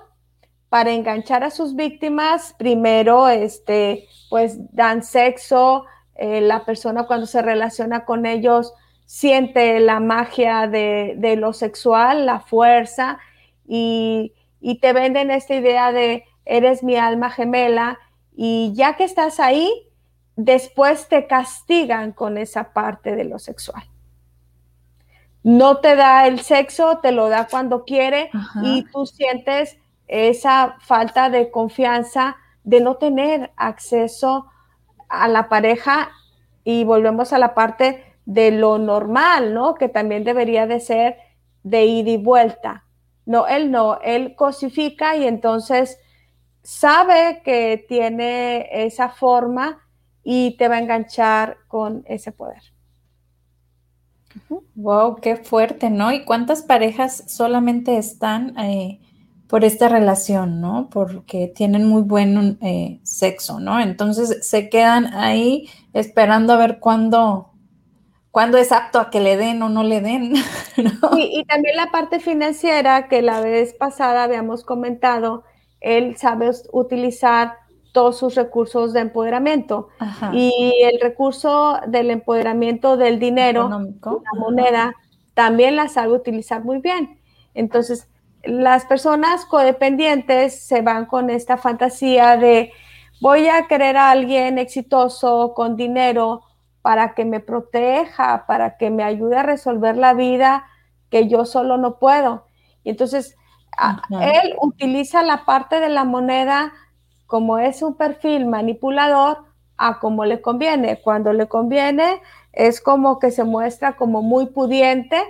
[0.69, 5.85] para enganchar a sus víctimas, primero, este, pues dan sexo,
[6.23, 8.75] eh, la persona cuando se relaciona con ellos
[9.07, 13.17] siente la magia de, de lo sexual, la fuerza,
[13.67, 17.97] y, y te venden esta idea de eres mi alma gemela
[18.35, 19.71] y ya que estás ahí,
[20.35, 23.83] después te castigan con esa parte de lo sexual.
[25.41, 28.29] No te da el sexo, te lo da cuando quiere
[28.61, 34.45] y tú sientes esa falta de confianza de no tener acceso
[35.11, 36.09] a la pareja
[36.63, 39.75] y volvemos a la parte de lo normal, ¿no?
[39.75, 41.17] Que también debería de ser
[41.63, 42.85] de ida y vuelta.
[43.25, 45.99] No, él no, él cosifica y entonces
[46.63, 49.79] sabe que tiene esa forma
[50.23, 52.61] y te va a enganchar con ese poder.
[54.75, 56.11] Wow, qué fuerte, ¿no?
[56.11, 58.99] ¿Y cuántas parejas solamente están eh,
[59.51, 60.87] por esta relación, ¿no?
[60.89, 63.81] Porque tienen muy buen eh, sexo, ¿no?
[63.81, 67.51] Entonces se quedan ahí esperando a ver cuándo,
[68.31, 70.35] cuándo es apto a que le den o no le den.
[71.17, 75.43] y también la parte financiera que la vez pasada habíamos comentado,
[75.81, 77.55] él sabe utilizar
[77.91, 79.89] todos sus recursos de empoderamiento.
[80.31, 84.95] Y el recurso del empoderamiento del dinero, la moneda,
[85.33, 87.19] también la sabe utilizar muy bien.
[87.53, 88.07] Entonces,
[88.43, 92.71] las personas codependientes se van con esta fantasía de
[93.19, 96.41] voy a querer a alguien exitoso con dinero
[96.81, 100.65] para que me proteja, para que me ayude a resolver la vida
[101.09, 102.45] que yo solo no puedo.
[102.83, 103.37] Y entonces
[104.19, 106.73] él utiliza la parte de la moneda
[107.27, 109.45] como es un perfil manipulador
[109.77, 110.99] a como le conviene.
[111.01, 115.21] Cuando le conviene es como que se muestra como muy pudiente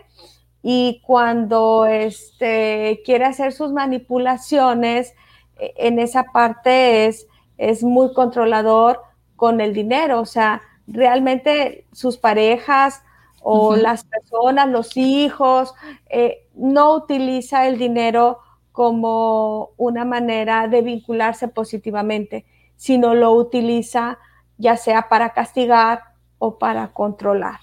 [0.64, 5.14] y cuando este, quiere hacer sus manipulaciones,
[5.58, 9.02] e, en esa parte es, es muy controlador
[9.36, 10.20] con el dinero.
[10.20, 13.02] O sea, realmente sus parejas
[13.42, 15.74] o las personas, los hijos,
[16.10, 18.40] eh, no utiliza el dinero
[18.72, 22.46] como una manera de vincularse positivamente,
[22.76, 24.20] sino lo utiliza
[24.58, 26.04] ya sea para castigar
[26.38, 27.60] o para controlar.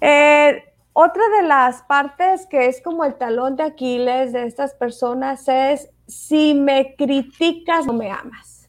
[0.00, 5.48] Eh, otra de las partes que es como el talón de Aquiles de estas personas
[5.48, 8.68] es si me criticas no me amas.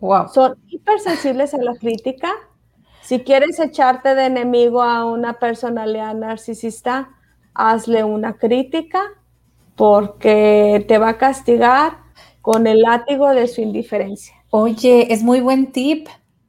[0.00, 0.28] Wow.
[0.28, 2.32] Son hipersensibles a la crítica.
[3.02, 7.10] Si quieres echarte de enemigo a una personalidad narcisista,
[7.54, 9.02] hazle una crítica
[9.76, 11.98] porque te va a castigar
[12.40, 14.34] con el látigo de su indiferencia.
[14.50, 16.08] Oye, es muy buen tip.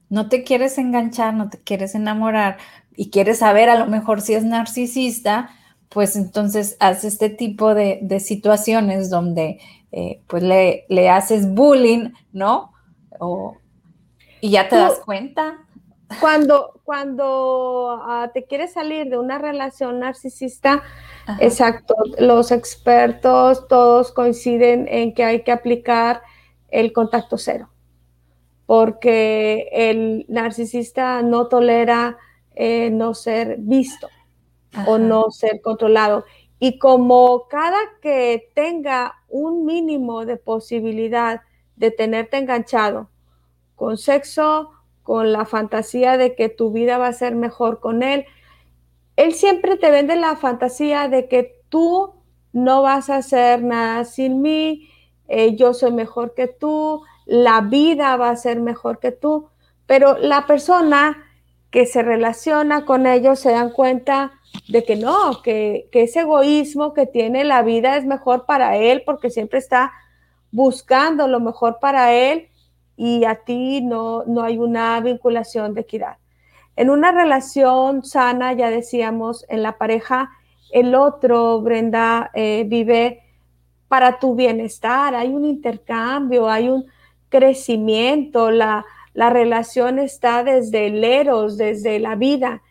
[0.09, 2.57] No te quieres enganchar, no te quieres enamorar
[2.95, 5.49] y quieres saber a lo mejor si es narcisista,
[5.89, 9.59] pues entonces haz este tipo de, situaciones donde
[9.91, 12.71] eh, pues le, le, haces bullying, ¿no?
[14.41, 15.59] y ya te das cuenta.
[16.19, 20.83] Cuando, cuando ah, te quieres salir de una relación narcisista,
[21.39, 26.21] exacto, los expertos todos coinciden en que hay que aplicar
[26.69, 27.69] el contacto cero,
[28.65, 32.17] porque el narcisista no tolera
[32.55, 34.09] eh, no ser visto
[34.87, 36.25] o no ser controlado.
[36.59, 41.41] Y como cada que tenga un mínimo de posibilidad
[41.75, 43.09] de tenerte enganchado
[43.75, 48.25] con sexo, con la fantasía de que tu vida va a ser mejor con él,
[49.15, 52.13] él siempre te vende la fantasía de que tú
[52.51, 54.89] no vas a hacer nada sin mí,
[55.27, 59.49] eh, yo soy mejor que tú, la vida va a ser mejor que tú,
[59.85, 61.23] pero la persona
[61.73, 64.31] que se relaciona con ellos se dan cuenta
[64.69, 69.31] de que no, que, ese egoísmo que tiene la vida es mejor para él porque
[69.31, 69.91] siempre está
[70.51, 72.49] buscando lo mejor para él
[72.95, 76.17] y a ti no, no hay una vinculación de equidad.
[76.75, 80.29] En una relación sana, ya decíamos, en la pareja,
[80.71, 83.23] el otro, Brenda, eh, vive
[83.87, 86.85] para tu bienestar, hay un intercambio, hay un
[87.29, 92.61] crecimiento, la, la relación está desde el eros, desde la vida.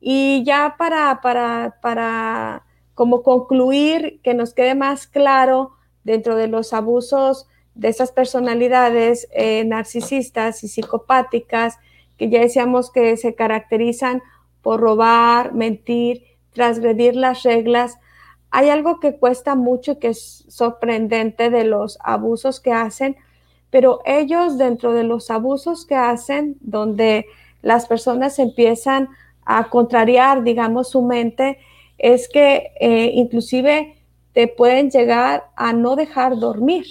[0.00, 2.64] Y ya para, para, para
[2.94, 5.72] como concluir, que nos quede más claro
[6.04, 11.78] dentro de los abusos de esas personalidades eh, narcisistas y psicopáticas,
[12.16, 14.22] que ya decíamos que se caracterizan
[14.62, 17.98] por robar, mentir, transgredir las reglas.
[18.50, 23.16] Hay algo que cuesta mucho y que es sorprendente de los abusos que hacen,
[23.70, 27.26] pero ellos dentro de los abusos que hacen, donde
[27.62, 29.08] las personas empiezan
[29.44, 31.58] a contrariar, digamos, su mente,
[31.98, 33.96] es que eh, inclusive
[34.32, 36.86] te pueden llegar a no dejar dormir.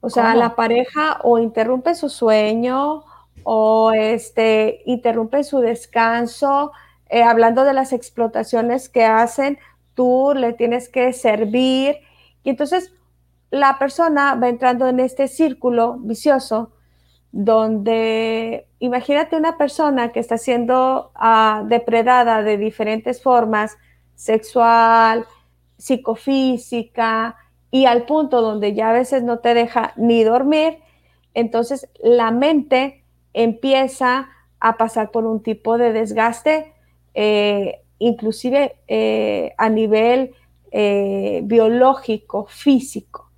[0.00, 3.04] O sea, la pareja o interrumpe su sueño
[3.42, 6.72] o este, interrumpe su descanso,
[7.08, 9.58] eh, hablando de las explotaciones que hacen,
[9.94, 11.96] tú le tienes que servir.
[12.44, 12.94] Y entonces
[13.50, 16.72] la persona va entrando en este círculo vicioso
[17.32, 23.76] donde imagínate una persona que está siendo ah, depredada de diferentes formas,
[24.14, 25.26] sexual,
[25.76, 27.36] psicofísica,
[27.70, 30.78] y al punto donde ya a veces no te deja ni dormir,
[31.34, 34.28] entonces la mente empieza
[34.58, 36.74] a pasar por un tipo de desgaste,
[37.14, 40.34] eh, inclusive eh, a nivel
[40.72, 43.29] eh, biológico, físico.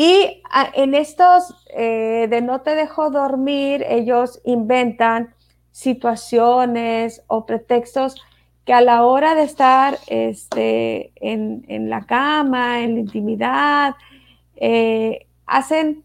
[0.00, 5.34] Y ah, en estos eh, de no te dejo dormir, ellos inventan
[5.72, 8.14] situaciones o pretextos
[8.64, 13.96] que a la hora de estar este, en, la cama, en la intimidad,
[14.54, 16.04] eh, hacen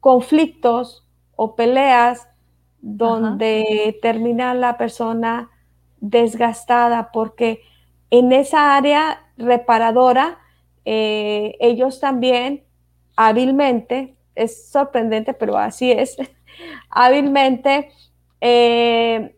[0.00, 1.06] conflictos
[1.36, 2.26] o peleas
[2.80, 5.50] donde termina la persona
[6.00, 7.60] desgastada porque
[8.08, 10.38] en esa área reparadora
[10.84, 12.64] eh, ellos también
[13.16, 16.16] hábilmente, es sorprendente, pero así es,
[16.90, 17.90] hábilmente
[18.40, 19.36] eh,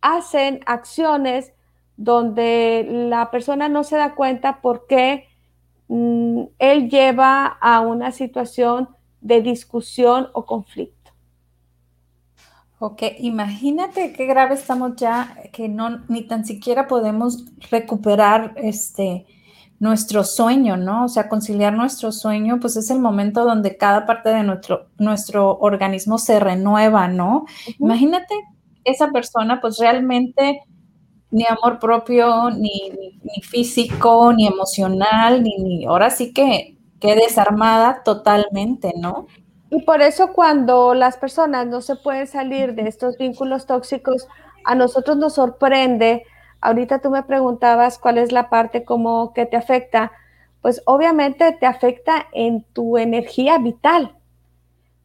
[0.00, 1.52] hacen acciones
[1.96, 5.28] donde la persona no se da cuenta por qué
[5.88, 8.88] mm, él lleva a una situación
[9.20, 11.12] de discusión o conflicto.
[12.78, 19.24] Ok, imagínate qué grave estamos ya, que no ni tan siquiera podemos recuperar este,
[19.84, 21.04] nuestro sueño, ¿no?
[21.04, 25.58] O sea, conciliar nuestro sueño, pues es el momento donde cada parte de nuestro, nuestro
[25.58, 27.44] organismo se renueva, ¿no?
[27.78, 28.34] Imagínate
[28.82, 30.62] esa persona, pues realmente
[31.30, 38.02] ni amor propio, ni, ni, físico, ni emocional, ni, ni, ahora sí que, que desarmada
[38.04, 39.26] totalmente, ¿no?
[39.68, 44.28] Y por eso cuando las personas no se pueden salir de estos vínculos tóxicos,
[44.64, 46.22] a nosotros nos sorprende
[46.64, 50.12] Ahorita tú me preguntabas cuál es la parte como que te afecta.
[50.62, 54.16] Pues obviamente te afecta en tu energía vital,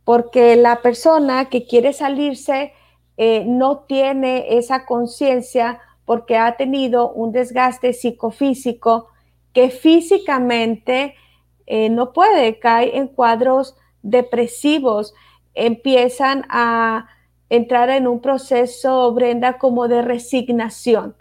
[0.05, 2.71] porque la persona que quiere salirse
[3.17, 9.09] eh, no tiene esa conciencia porque ha tenido un desgaste psicofísico
[9.51, 11.15] que físicamente
[11.67, 15.13] eh, no puede, cae en cuadros depresivos,
[15.55, 17.09] empiezan a
[17.49, 21.15] entrar en un proceso, Brenda, como de resignación.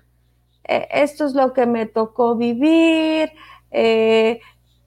[0.68, 3.32] Eh, esto es lo que me tocó vivir,
[3.70, 4.40] eh,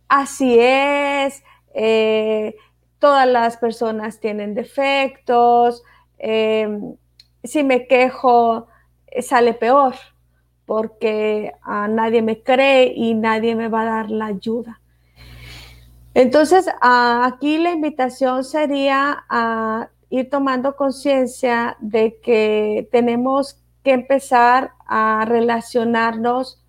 [0.07, 2.55] así es, eh,
[2.99, 5.83] todas las personas tienen defectos,
[7.43, 8.67] si me quejo
[9.21, 9.95] sale peor
[10.67, 14.79] porque a nadie me cree y nadie me va a dar la ayuda.
[16.13, 25.25] Entonces, aquí la invitación sería a ir tomando conciencia de que tenemos que empezar a
[25.25, 26.61] relacionarnos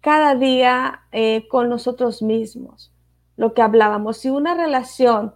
[0.00, 2.92] cada día eh, con nosotros mismos.
[3.36, 5.34] Lo que hablábamos, si una relación,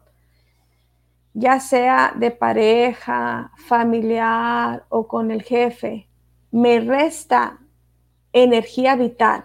[1.34, 6.08] ya sea de pareja, familiar o con el jefe,
[6.50, 7.60] me resta
[8.32, 9.44] energía vital.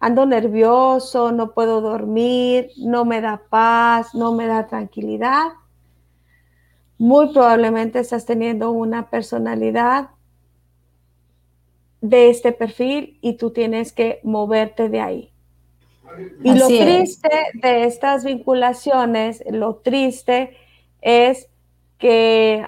[0.00, 5.52] Ando nervioso, no puedo dormir, no me da paz, no me da tranquilidad.
[6.98, 10.10] Muy probablemente estás teniendo una personalidad
[12.08, 15.32] de este perfil y tú tienes que moverte de ahí.
[16.42, 20.56] Y lo triste de estas vinculaciones, lo triste
[21.02, 21.48] es
[21.98, 22.66] que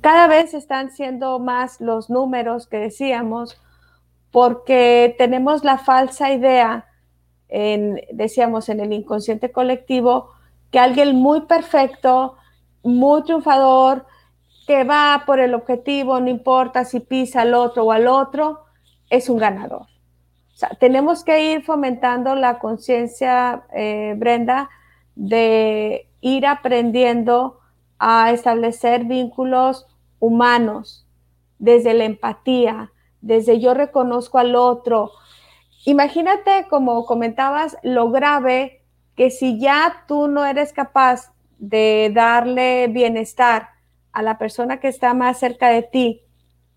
[0.00, 3.60] cada vez están siendo más los números que decíamos,
[4.30, 6.86] porque tenemos la falsa idea,
[7.48, 10.30] en, decíamos, en el inconsciente colectivo,
[10.70, 12.36] que alguien muy perfecto,
[12.82, 14.04] muy triunfador,
[14.66, 18.64] que va por el objetivo, no importa si pisa al otro o al otro,
[19.10, 19.82] es un ganador.
[19.82, 24.70] O sea, tenemos que ir fomentando la conciencia, eh, Brenda,
[25.14, 27.60] de ir aprendiendo
[27.98, 29.86] a establecer vínculos
[30.18, 31.06] humanos
[31.58, 32.90] desde la empatía,
[33.20, 35.12] desde yo reconozco al otro.
[35.84, 38.82] Imagínate, como comentabas, lo grave
[39.14, 43.75] que si ya tú no eres capaz de darle bienestar
[44.16, 46.22] a la persona que está más cerca de ti,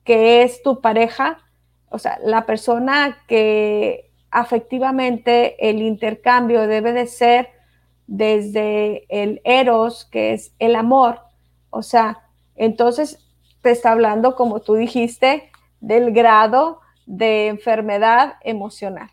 [0.04, 1.38] que es tu pareja,
[1.88, 7.48] o sea, la persona que afectivamente el intercambio debe de ser
[8.08, 11.22] desde el eros, que es el amor,
[11.70, 12.24] o sea,
[12.58, 13.26] entonces
[13.62, 19.12] te está hablando, como tú dijiste, del grado de enfermedad emocional.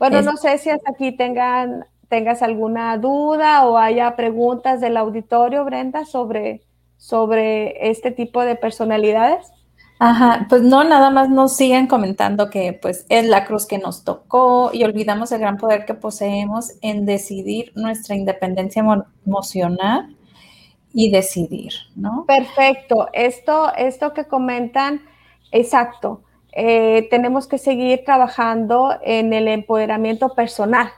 [0.00, 5.64] Bueno, no sé si hasta aquí tengan tengas alguna duda o haya preguntas del auditorio,
[5.64, 6.62] Brenda, sobre,
[6.96, 9.50] sobre este tipo de personalidades.
[9.98, 14.04] Ajá, pues no, nada más nos siguen comentando que pues es la cruz que nos
[14.04, 18.84] tocó y olvidamos el gran poder que poseemos en decidir nuestra independencia
[19.24, 20.16] emocional
[20.92, 22.24] y decidir, ¿no?
[22.26, 25.00] Perfecto, esto, esto que comentan,
[25.52, 30.90] exacto, eh, tenemos que seguir trabajando en el empoderamiento personal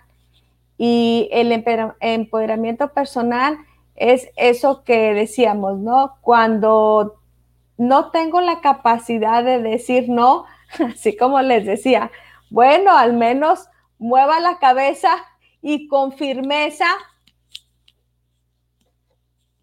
[0.79, 3.57] y el empoderamiento personal
[3.95, 6.16] es eso que decíamos, ¿no?
[6.20, 7.20] Cuando
[7.79, 10.45] no tengo la capacidad de decir no,
[10.93, 12.11] así como les decía,
[12.51, 13.68] bueno, al menos
[13.99, 15.16] mueva la cabeza
[15.62, 16.87] y con firmeza.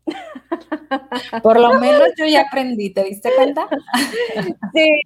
[1.43, 3.68] Por lo menos yo ya aprendí, ¿te diste cuenta?
[4.74, 5.01] Sí,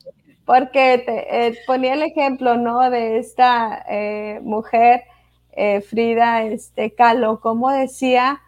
[0.45, 2.89] porque te, eh, ponía el ejemplo, ¿no?
[2.89, 5.03] De esta eh, mujer
[5.57, 8.41] eh, Frida este, Kahlo, cómo decía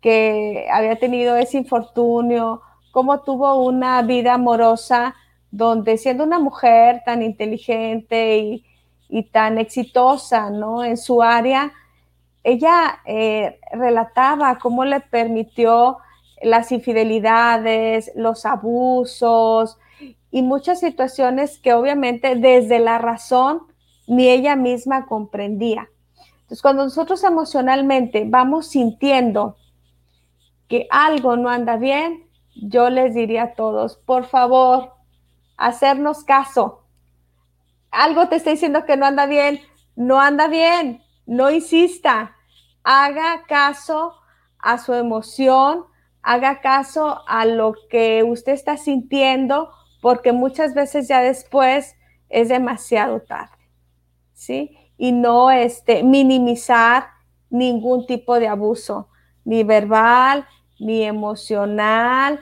[0.00, 5.14] que había tenido ese infortunio, cómo tuvo una vida amorosa
[5.50, 8.62] donde siendo una mujer tan inteligente
[9.08, 10.82] y, tan exitosa ¿no?
[10.82, 11.72] en su área,
[12.42, 15.98] ella eh, relataba cómo le permitió
[16.42, 19.78] las infidelidades, los abusos
[20.30, 23.62] y muchas situaciones que obviamente desde la razón
[24.06, 25.88] ni ella misma comprendía.
[26.46, 29.56] Entonces, cuando nosotros emocionalmente vamos sintiendo
[30.68, 34.92] que algo no anda bien, yo les diría a todos, por favor,
[35.56, 36.84] hacernos caso.
[37.90, 39.60] Algo te está diciendo que no anda bien,
[39.96, 42.36] no anda bien, no insista.
[42.84, 44.14] Haga caso
[44.60, 45.86] a su emoción,
[46.22, 51.96] haga caso a lo que usted está sintiendo, porque muchas veces ya después
[52.28, 53.50] es demasiado tarde.
[54.32, 54.85] ¿Sí?
[54.98, 57.08] Y no este, minimizar
[57.50, 59.08] ningún tipo de abuso,
[59.44, 60.46] ni verbal,
[60.78, 62.40] ni emocional,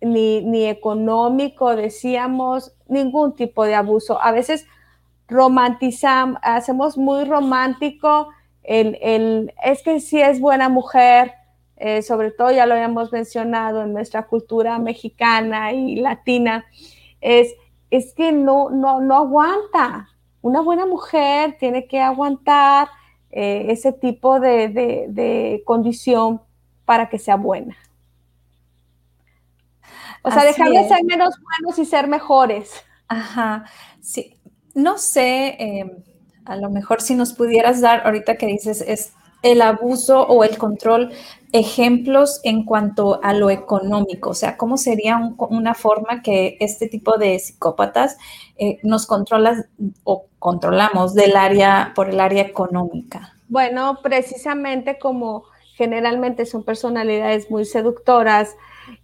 [0.00, 4.20] ni, ni económico, decíamos, ningún tipo de abuso.
[4.20, 4.66] A veces
[5.28, 8.28] romantizamos, hacemos muy romántico
[8.64, 11.32] el, el, es que si es buena mujer,
[11.76, 16.64] eh, sobre todo ya lo habíamos mencionado en nuestra cultura mexicana y latina,
[17.20, 17.54] es,
[17.90, 20.08] es que no, no, no aguanta,
[20.44, 22.88] una buena mujer tiene que aguantar
[23.30, 26.42] eh, ese tipo de, condición
[26.84, 27.74] para que sea buena.
[30.22, 32.84] O sea, dejar de ser menos buenos y ser mejores.
[33.08, 33.64] Ajá,
[34.02, 34.38] sí.
[34.74, 35.90] No sé, em,
[36.44, 40.58] a lo mejor si nos pudieras dar, ahorita que dices, es el abuso o el
[40.58, 41.10] control,
[41.54, 47.16] ejemplos en cuanto a lo económico, o sea, cómo sería una forma que este tipo
[47.16, 48.18] de psicópatas
[48.58, 49.64] eh, nos controlan
[50.02, 53.34] o controlamos del área, por el área económica.
[53.46, 55.44] Bueno, precisamente como
[55.76, 58.56] generalmente son personalidades muy seductoras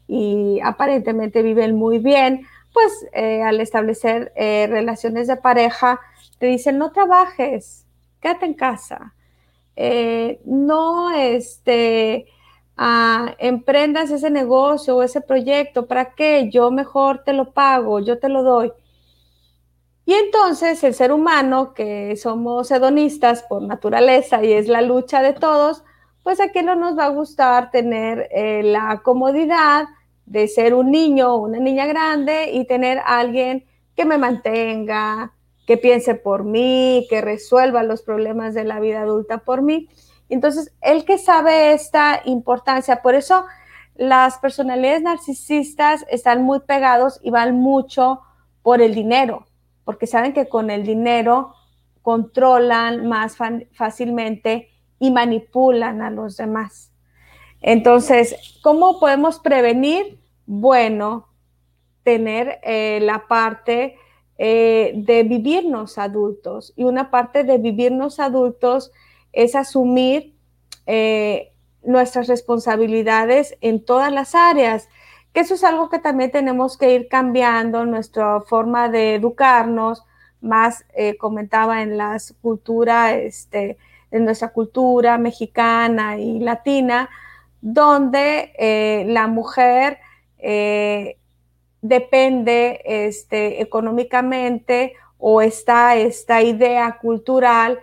[0.08, 6.00] y aparentemente viven muy bien, pues eh, al establecer eh, relaciones de pareja,
[6.40, 7.86] te dicen, no trabajes,
[8.20, 9.14] quédate en casa
[10.44, 12.26] no este,
[12.82, 16.48] ah, emprendas ese negocio o ese proyecto, ¿para qué?
[16.50, 18.72] Yo mejor te lo pago, yo te lo doy.
[20.06, 25.34] Y entonces el ser humano, que somos hedonistas por naturaleza y es la lucha de
[25.34, 25.84] todos,
[26.22, 29.84] pues aquí no nos va a gustar tener eh, la comodidad
[30.24, 35.34] de ser un niño o una niña grande y tener a alguien que me mantenga,
[35.66, 39.88] que piense por mí, que resuelva los problemas de la vida adulta por mí.
[40.30, 43.44] Entonces, el que sabe esta importancia, por eso
[43.96, 48.20] las personalidades narcisistas están muy pegados y van mucho
[48.62, 49.46] por el dinero,
[49.84, 51.54] porque saben que con el dinero
[52.02, 53.36] controlan más
[53.72, 56.92] fácilmente y manipulan a los demás.
[57.60, 60.18] Entonces, ¿cómo podemos prevenir?
[60.46, 61.28] Bueno,
[62.02, 63.96] tener eh, la parte
[64.38, 68.92] eh, de vivirnos adultos y una parte de vivirnos adultos
[69.32, 70.34] es asumir
[70.86, 71.52] eh,
[71.82, 74.88] nuestras responsabilidades en todas las áreas,
[75.32, 80.04] que eso es algo que también tenemos que ir cambiando, nuestra forma de educarnos,
[80.40, 80.84] más
[81.18, 83.76] comentaba en las culturas, este,
[84.10, 87.08] en nuestra cultura mexicana y latina,
[87.60, 89.98] donde eh, la mujer
[90.38, 91.18] eh,
[91.82, 97.78] depende este, económicamente o está esta idea cultural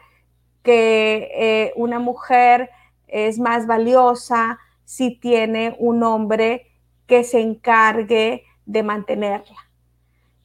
[0.68, 2.70] que eh, una mujer
[3.08, 6.68] es más valiosa si tiene un hombre
[7.06, 9.56] que se encargue de mantenerla.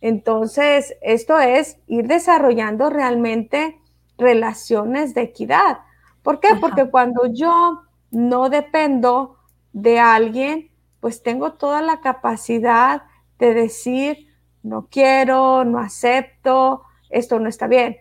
[0.01, 3.81] Entonces, esto es ir desarrollando realmente
[4.17, 5.81] relaciones de equidad.
[6.23, 6.51] ¿Por qué?
[6.61, 9.39] Porque cuando yo no dependo
[9.73, 10.71] de alguien,
[11.01, 13.03] pues tengo toda la capacidad
[13.41, 14.29] de decir,
[14.63, 17.97] no quiero, no acepto, esto no está bien.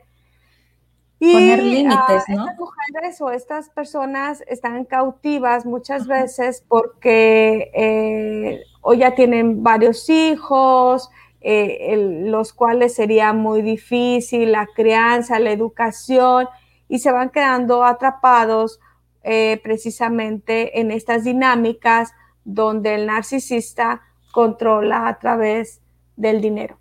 [1.24, 2.48] Y Poner límites, ¿no?
[2.48, 10.10] Estas mujeres o estas personas están cautivas muchas veces porque eh, o ya tienen varios
[10.10, 11.12] hijos,
[11.42, 16.48] eh, los cuales sería muy difícil la crianza, la educación,
[16.88, 18.80] y se van quedando atrapados
[19.22, 22.14] eh, precisamente en estas dinámicas
[22.46, 24.02] donde el narcisista
[24.32, 25.82] controla a través
[26.16, 26.81] del dinero.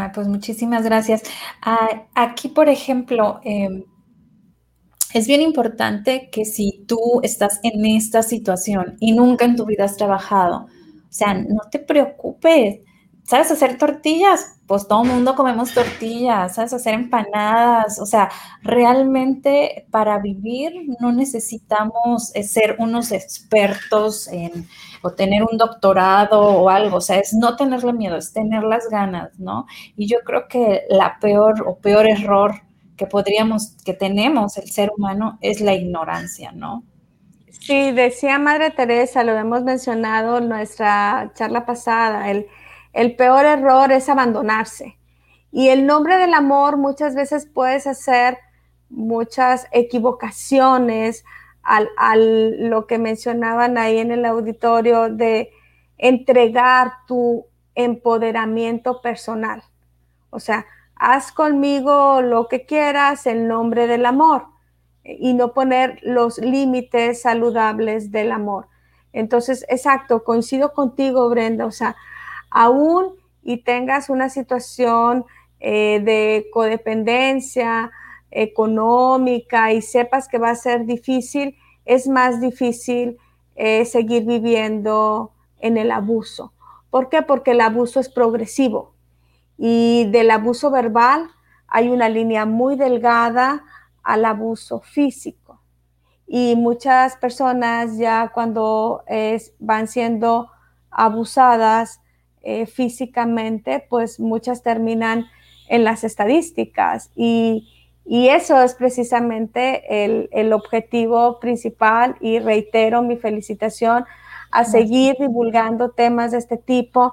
[0.00, 1.24] Ah, pues muchísimas gracias.
[1.60, 3.82] Ah, aquí, por ejemplo, em,
[5.12, 9.86] es bien importante que si tú estás en esta situación y nunca en tu vida
[9.86, 12.80] has trabajado, o sea, no te preocupes.
[13.24, 14.60] ¿Sabes hacer tortillas?
[14.68, 17.98] Pues todo el mundo comemos tortillas, ¿sabes hacer empanadas?
[17.98, 18.30] O sea,
[18.62, 24.68] realmente para vivir no necesitamos eh, ser unos expertos en,
[25.02, 28.88] o tener un doctorado o algo, o sea, es no tenerle miedo, es tener las
[28.88, 29.66] ganas, ¿no?
[29.96, 32.62] Y yo creo que la peor o peor error
[32.96, 36.82] que podríamos, que tenemos el ser humano es la ignorancia, ¿no?
[37.50, 42.46] Sí, decía Madre Teresa, lo hemos mencionado en nuestra charla pasada, el,
[42.92, 44.98] el peor error es abandonarse.
[45.50, 48.38] Y el nombre del amor muchas veces puedes hacer
[48.90, 51.24] muchas equivocaciones
[51.68, 55.50] al, al, lo que mencionaban ahí en el auditorio de
[55.98, 57.44] entregar tu
[57.74, 59.62] empoderamiento personal.
[60.30, 60.64] O sea,
[60.96, 64.46] haz conmigo lo que quieras en nombre del amor
[65.04, 68.68] y no poner los límites saludables del amor.
[69.12, 71.96] Entonces, exacto, coincido contigo, Brenda, o sea,
[72.50, 75.26] aún y tengas una situación
[75.60, 77.90] eh, de codependencia
[78.30, 83.18] económica y sepas que va a ser difícil, es más difícil
[83.56, 86.52] eh, seguir viviendo en el abuso.
[86.90, 87.22] ¿Por qué?
[87.22, 88.94] Porque el abuso es progresivo
[89.56, 91.30] y del abuso verbal
[91.66, 93.64] hay una línea muy delgada
[94.02, 95.60] al abuso físico.
[96.26, 99.02] Y muchas personas ya cuando
[99.58, 100.50] van siendo
[100.90, 102.00] abusadas
[102.42, 105.26] eh, físicamente, pues muchas terminan
[105.68, 107.10] en las estadísticas.
[107.16, 107.77] Y,
[108.28, 114.06] eso es precisamente el, el, objetivo principal y reitero mi felicitación
[114.50, 117.12] a seguir divulgando temas de este tipo.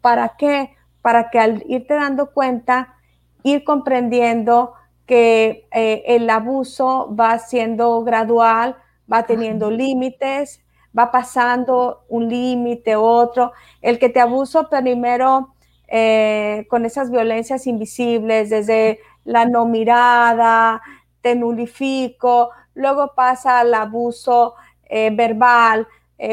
[0.00, 0.74] ¿Para qué?
[1.00, 2.96] Para que al irte dando cuenta,
[3.44, 4.74] ir comprendiendo
[5.06, 8.76] que eh, el abuso va siendo gradual,
[9.12, 10.60] va teniendo límites,
[10.96, 13.52] va pasando un límite, otro.
[13.80, 15.54] El que te abuso primero
[15.88, 20.82] eh, con esas violencias invisibles, desde la no mirada,
[21.20, 24.54] te nulifico, luego pasa al abuso
[24.84, 25.86] eh, verbal,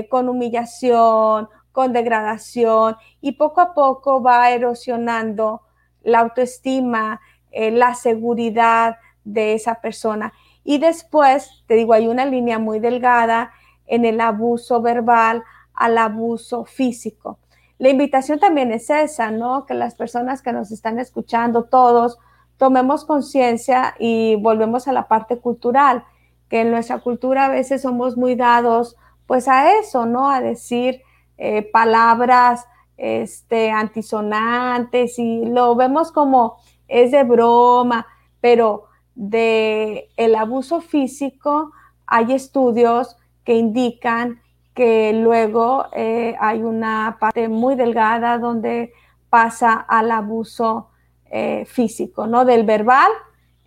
[0.09, 5.61] con humillación, con degradación, y poco a poco va erosionando
[6.03, 7.21] la autoestima,
[7.51, 10.33] eh, la seguridad de esa persona.
[10.63, 13.51] Y después, te digo, hay una línea muy delgada
[13.87, 17.39] en el abuso verbal al abuso físico.
[17.77, 19.65] la invitación también es esa, ¿no?
[19.65, 22.19] Que las personas que nos están escuchando, todos,
[22.59, 26.03] tomemos conciencia y volvemos a la parte cultural,
[26.49, 30.29] que en nuestra cultura a veces somos muy dados, pues a eso, ¿no?
[30.29, 31.01] A decir
[31.37, 36.57] eh, palabras este, antisonantes y lo vemos como
[36.89, 38.05] es de broma,
[38.41, 41.71] pero de el abuso físico
[42.07, 44.41] hay estudios que indican
[44.73, 48.91] que luego eh, hay una parte muy delgada donde
[49.29, 50.88] pasa al abuso
[51.29, 52.45] eh, físico, ¿no?
[52.45, 53.11] Del verbal,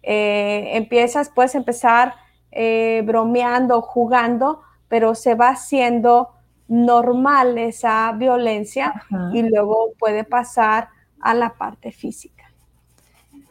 [0.02, 2.14] empiezas, puedes empezar
[3.04, 6.30] bromeando, jugando, pero se va haciendo
[6.66, 10.88] normal esa violencia y luego puede pasar
[11.20, 12.42] a la parte física.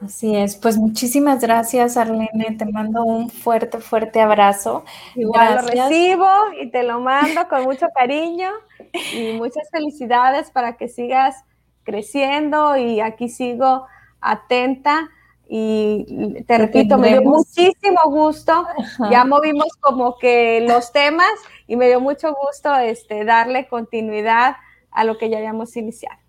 [0.03, 4.83] Así es, pues muchísimas gracias Arlene, te mando un fuerte, fuerte abrazo.
[5.15, 6.27] Igual lo recibo
[6.59, 8.49] y te lo mando con mucho cariño
[9.13, 11.35] y muchas felicidades para que sigas
[11.83, 13.85] creciendo y aquí sigo
[14.21, 15.09] atenta
[15.53, 18.65] y te repito, me dio muchísimo gusto.
[19.09, 21.27] Ya movimos como que los temas
[21.67, 24.55] y me dio mucho gusto este, darle continuidad
[24.91, 26.21] a lo que ya habíamos iniciado.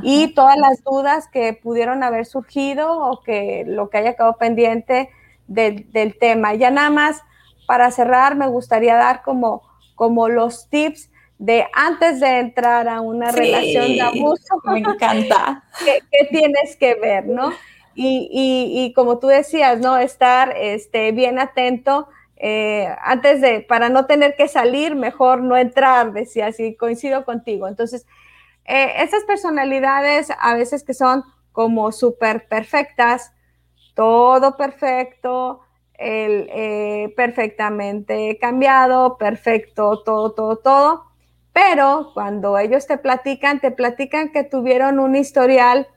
[0.02, 5.10] y todas las dudas que pudieron haber surgido o que lo que haya quedado pendiente
[5.46, 6.54] del tema.
[6.54, 7.22] Ya nada más
[7.66, 9.62] para cerrar, me gustaría dar como,
[9.94, 14.60] como los tips de antes de entrar a una relación de abuso.
[14.64, 15.64] Me encanta.
[15.84, 17.52] ¿Qué, tienes que ver, no?
[17.94, 19.98] Y, como tú decías, ¿no?
[19.98, 22.08] Estar este, bien atento.
[22.36, 27.68] Eh, antes de, para no tener que salir, mejor no entrar, decía así, coincido contigo.
[27.68, 28.06] Entonces,
[28.72, 33.32] eh, esas personalidades a veces que son como súper perfectas,
[33.94, 35.62] todo perfecto,
[35.98, 41.04] eh, perfectamente cambiado, perfecto, todo, todo, todo.
[41.52, 45.88] Pero cuando ellos te platican, te platican que tuvieron un historial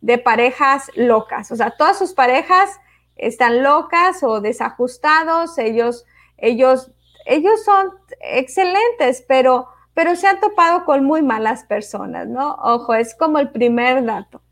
[0.00, 1.52] de parejas locas.
[1.52, 2.70] O sea, todas sus parejas
[3.14, 5.58] están locas o desajustados.
[5.58, 6.04] Ellos,
[6.38, 6.90] ellos,
[7.24, 12.54] ellos son excelentes, pero pero se han topado con muy malas personas, ¿no?
[12.62, 14.42] Ojo, es como el primer dato.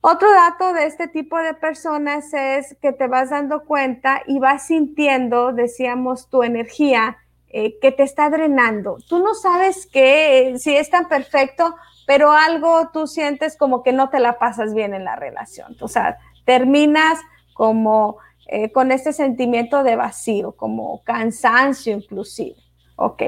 [0.00, 4.68] Otro dato de este tipo de personas es que te vas dando cuenta y vas
[4.68, 7.16] sintiendo, decíamos, tu energía
[7.48, 8.98] eh, que te está drenando.
[9.08, 11.74] Tú no sabes que si es tan perfecto,
[12.06, 15.76] pero algo tú sientes como que no te la pasas bien en la relación.
[15.80, 17.18] O sea, terminas
[17.52, 22.54] como eh, con este sentimiento de vacío, como cansancio inclusive.
[22.94, 23.24] Ok.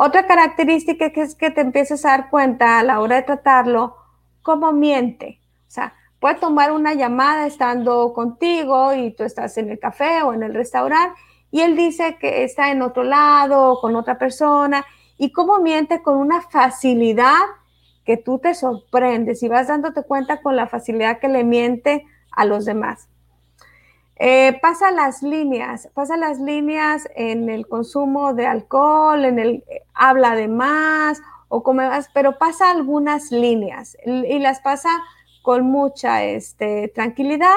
[0.00, 3.96] Otra característica que es que te empieces a dar cuenta a la hora de tratarlo,
[4.42, 5.40] cómo miente.
[5.66, 10.32] O sea, puede tomar una llamada estando contigo y tú estás en el café o
[10.32, 11.18] en el restaurante
[11.50, 14.86] y él dice que está en otro lado o con otra persona
[15.16, 17.34] y cómo miente con una facilidad
[18.04, 22.44] que tú te sorprendes y vas dándote cuenta con la facilidad que le miente a
[22.44, 23.08] los demás.
[24.20, 29.82] Eh, pasa las líneas, pasa las líneas en el consumo de alcohol, en el eh,
[29.94, 34.90] habla de más o come más, pero pasa algunas líneas y las pasa
[35.42, 37.56] con mucha este, tranquilidad.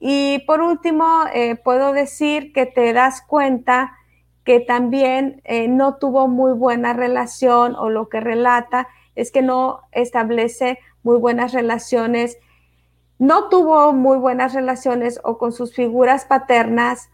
[0.00, 3.92] Y por último, eh, puedo decir que te das cuenta
[4.42, 10.78] que también no tuvo muy buena relación o lo que relata es que no establece
[11.02, 12.36] muy buenas relaciones
[13.18, 17.10] no tuvo muy buenas relaciones o con sus figuras paternas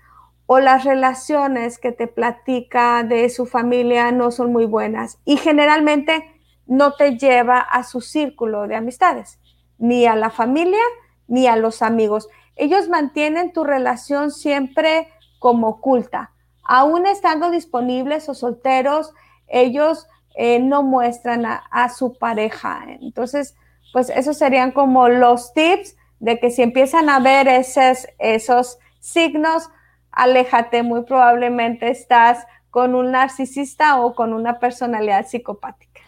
[0.46, 6.24] o las relaciones que te platica de su familia no son muy buenas y generalmente
[6.66, 9.38] no te lleva a su círculo de amistades,
[9.78, 10.82] ni a la familia
[11.28, 12.28] ni a los amigos.
[12.56, 16.32] Ellos mantienen tu relación siempre como oculta.
[16.64, 19.12] Aún estando disponibles o solteros,
[19.46, 22.84] ellos eh, no muestran a, a su pareja.
[23.00, 23.56] Entonces,
[23.92, 29.68] pues esos serían como los tips de que si empiezan a ver esos, esos signos,
[30.12, 36.00] aléjate, muy probablemente estás con un narcisista o con una personalidad psicopática.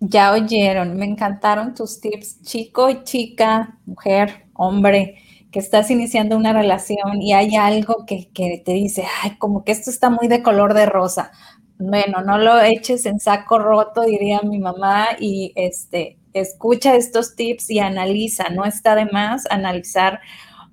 [0.00, 5.18] Ya oyeron, me encantaron tus tips, chico y chica, mujer, hombre,
[5.50, 9.72] que estás iniciando una relación y hay algo que, que te dice, ay, como que
[9.72, 11.30] esto está muy de color de rosa.
[11.78, 17.70] Bueno, no lo eches en saco roto, diría mi mamá, y este, escucha estos tips
[17.70, 20.20] y analiza, no está de más analizar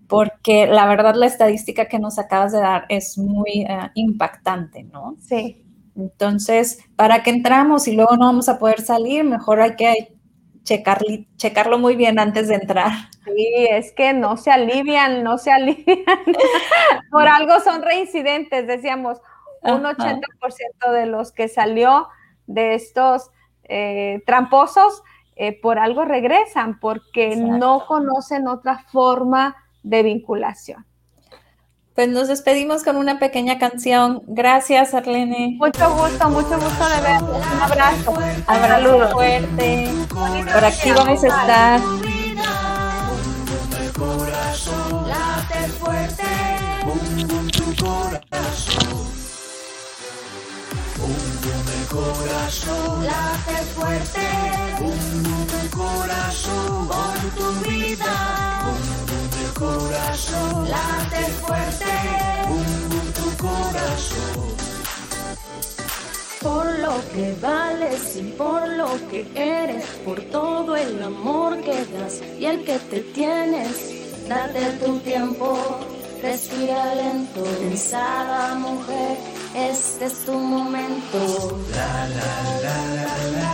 [0.08, 5.16] porque la verdad la estadística que nos acabas de dar es muy eh, impactante, ¿no?
[5.22, 5.64] Sí.
[5.96, 9.24] Entonces, ¿para qué entramos y luego no vamos a poder salir?
[9.24, 10.14] Mejor hay que
[10.64, 11.00] checar,
[11.38, 12.92] checarlo muy bien antes de entrar.
[13.24, 16.06] Sí, es que no se alivian, no se alivian.
[17.12, 19.20] Por algo son reincidentes, decíamos,
[19.64, 22.08] un 80% de los que salió
[22.48, 23.30] de estos
[23.64, 25.04] eh, tramposos,
[25.44, 30.86] eh, por algo regresan, porque no conocen otra forma de vinculación.
[31.96, 34.22] Pues nos despedimos con una pequeña canción.
[34.28, 35.56] Gracias, Arlene.
[35.58, 37.24] Mucho gusto, mucho gusto de ver.
[37.24, 38.14] Un abrazo.
[38.46, 39.90] Abrazo fuerte.
[40.54, 41.82] Por aquí vamos a estar.
[45.80, 46.24] fuerte.
[47.80, 48.91] corazón
[51.94, 54.28] late fuerte,
[54.80, 56.88] un corazón.
[56.88, 58.62] Por tu vida.
[59.58, 60.70] Corazón.
[60.70, 61.86] Late fuerte,
[62.50, 64.52] un tu corazón.
[66.42, 72.22] Por lo que vales y por lo que eres, por todo el amor que das
[72.40, 75.58] y el que te tienes, date tu tiempo,
[76.22, 79.18] respira lento, pensada mujer,
[79.56, 81.60] este es tu momento.
[81.72, 82.34] La la
[82.66, 83.54] la la la,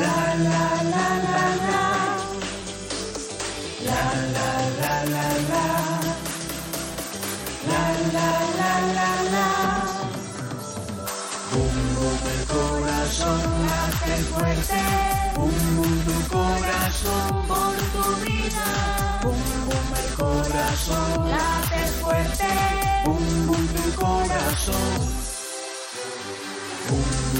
[0.00, 0.16] la
[0.46, 1.80] la la la la.
[3.88, 4.02] La
[4.34, 4.50] la
[4.80, 5.66] la la la.
[7.70, 9.48] La la la la la.
[11.52, 14.82] Bum bum corazón late fuerte.
[15.34, 18.99] Bum bum tu corazón por tu vida
[20.70, 22.44] corazón late fuerte,
[23.04, 25.20] pum pum tu corazón.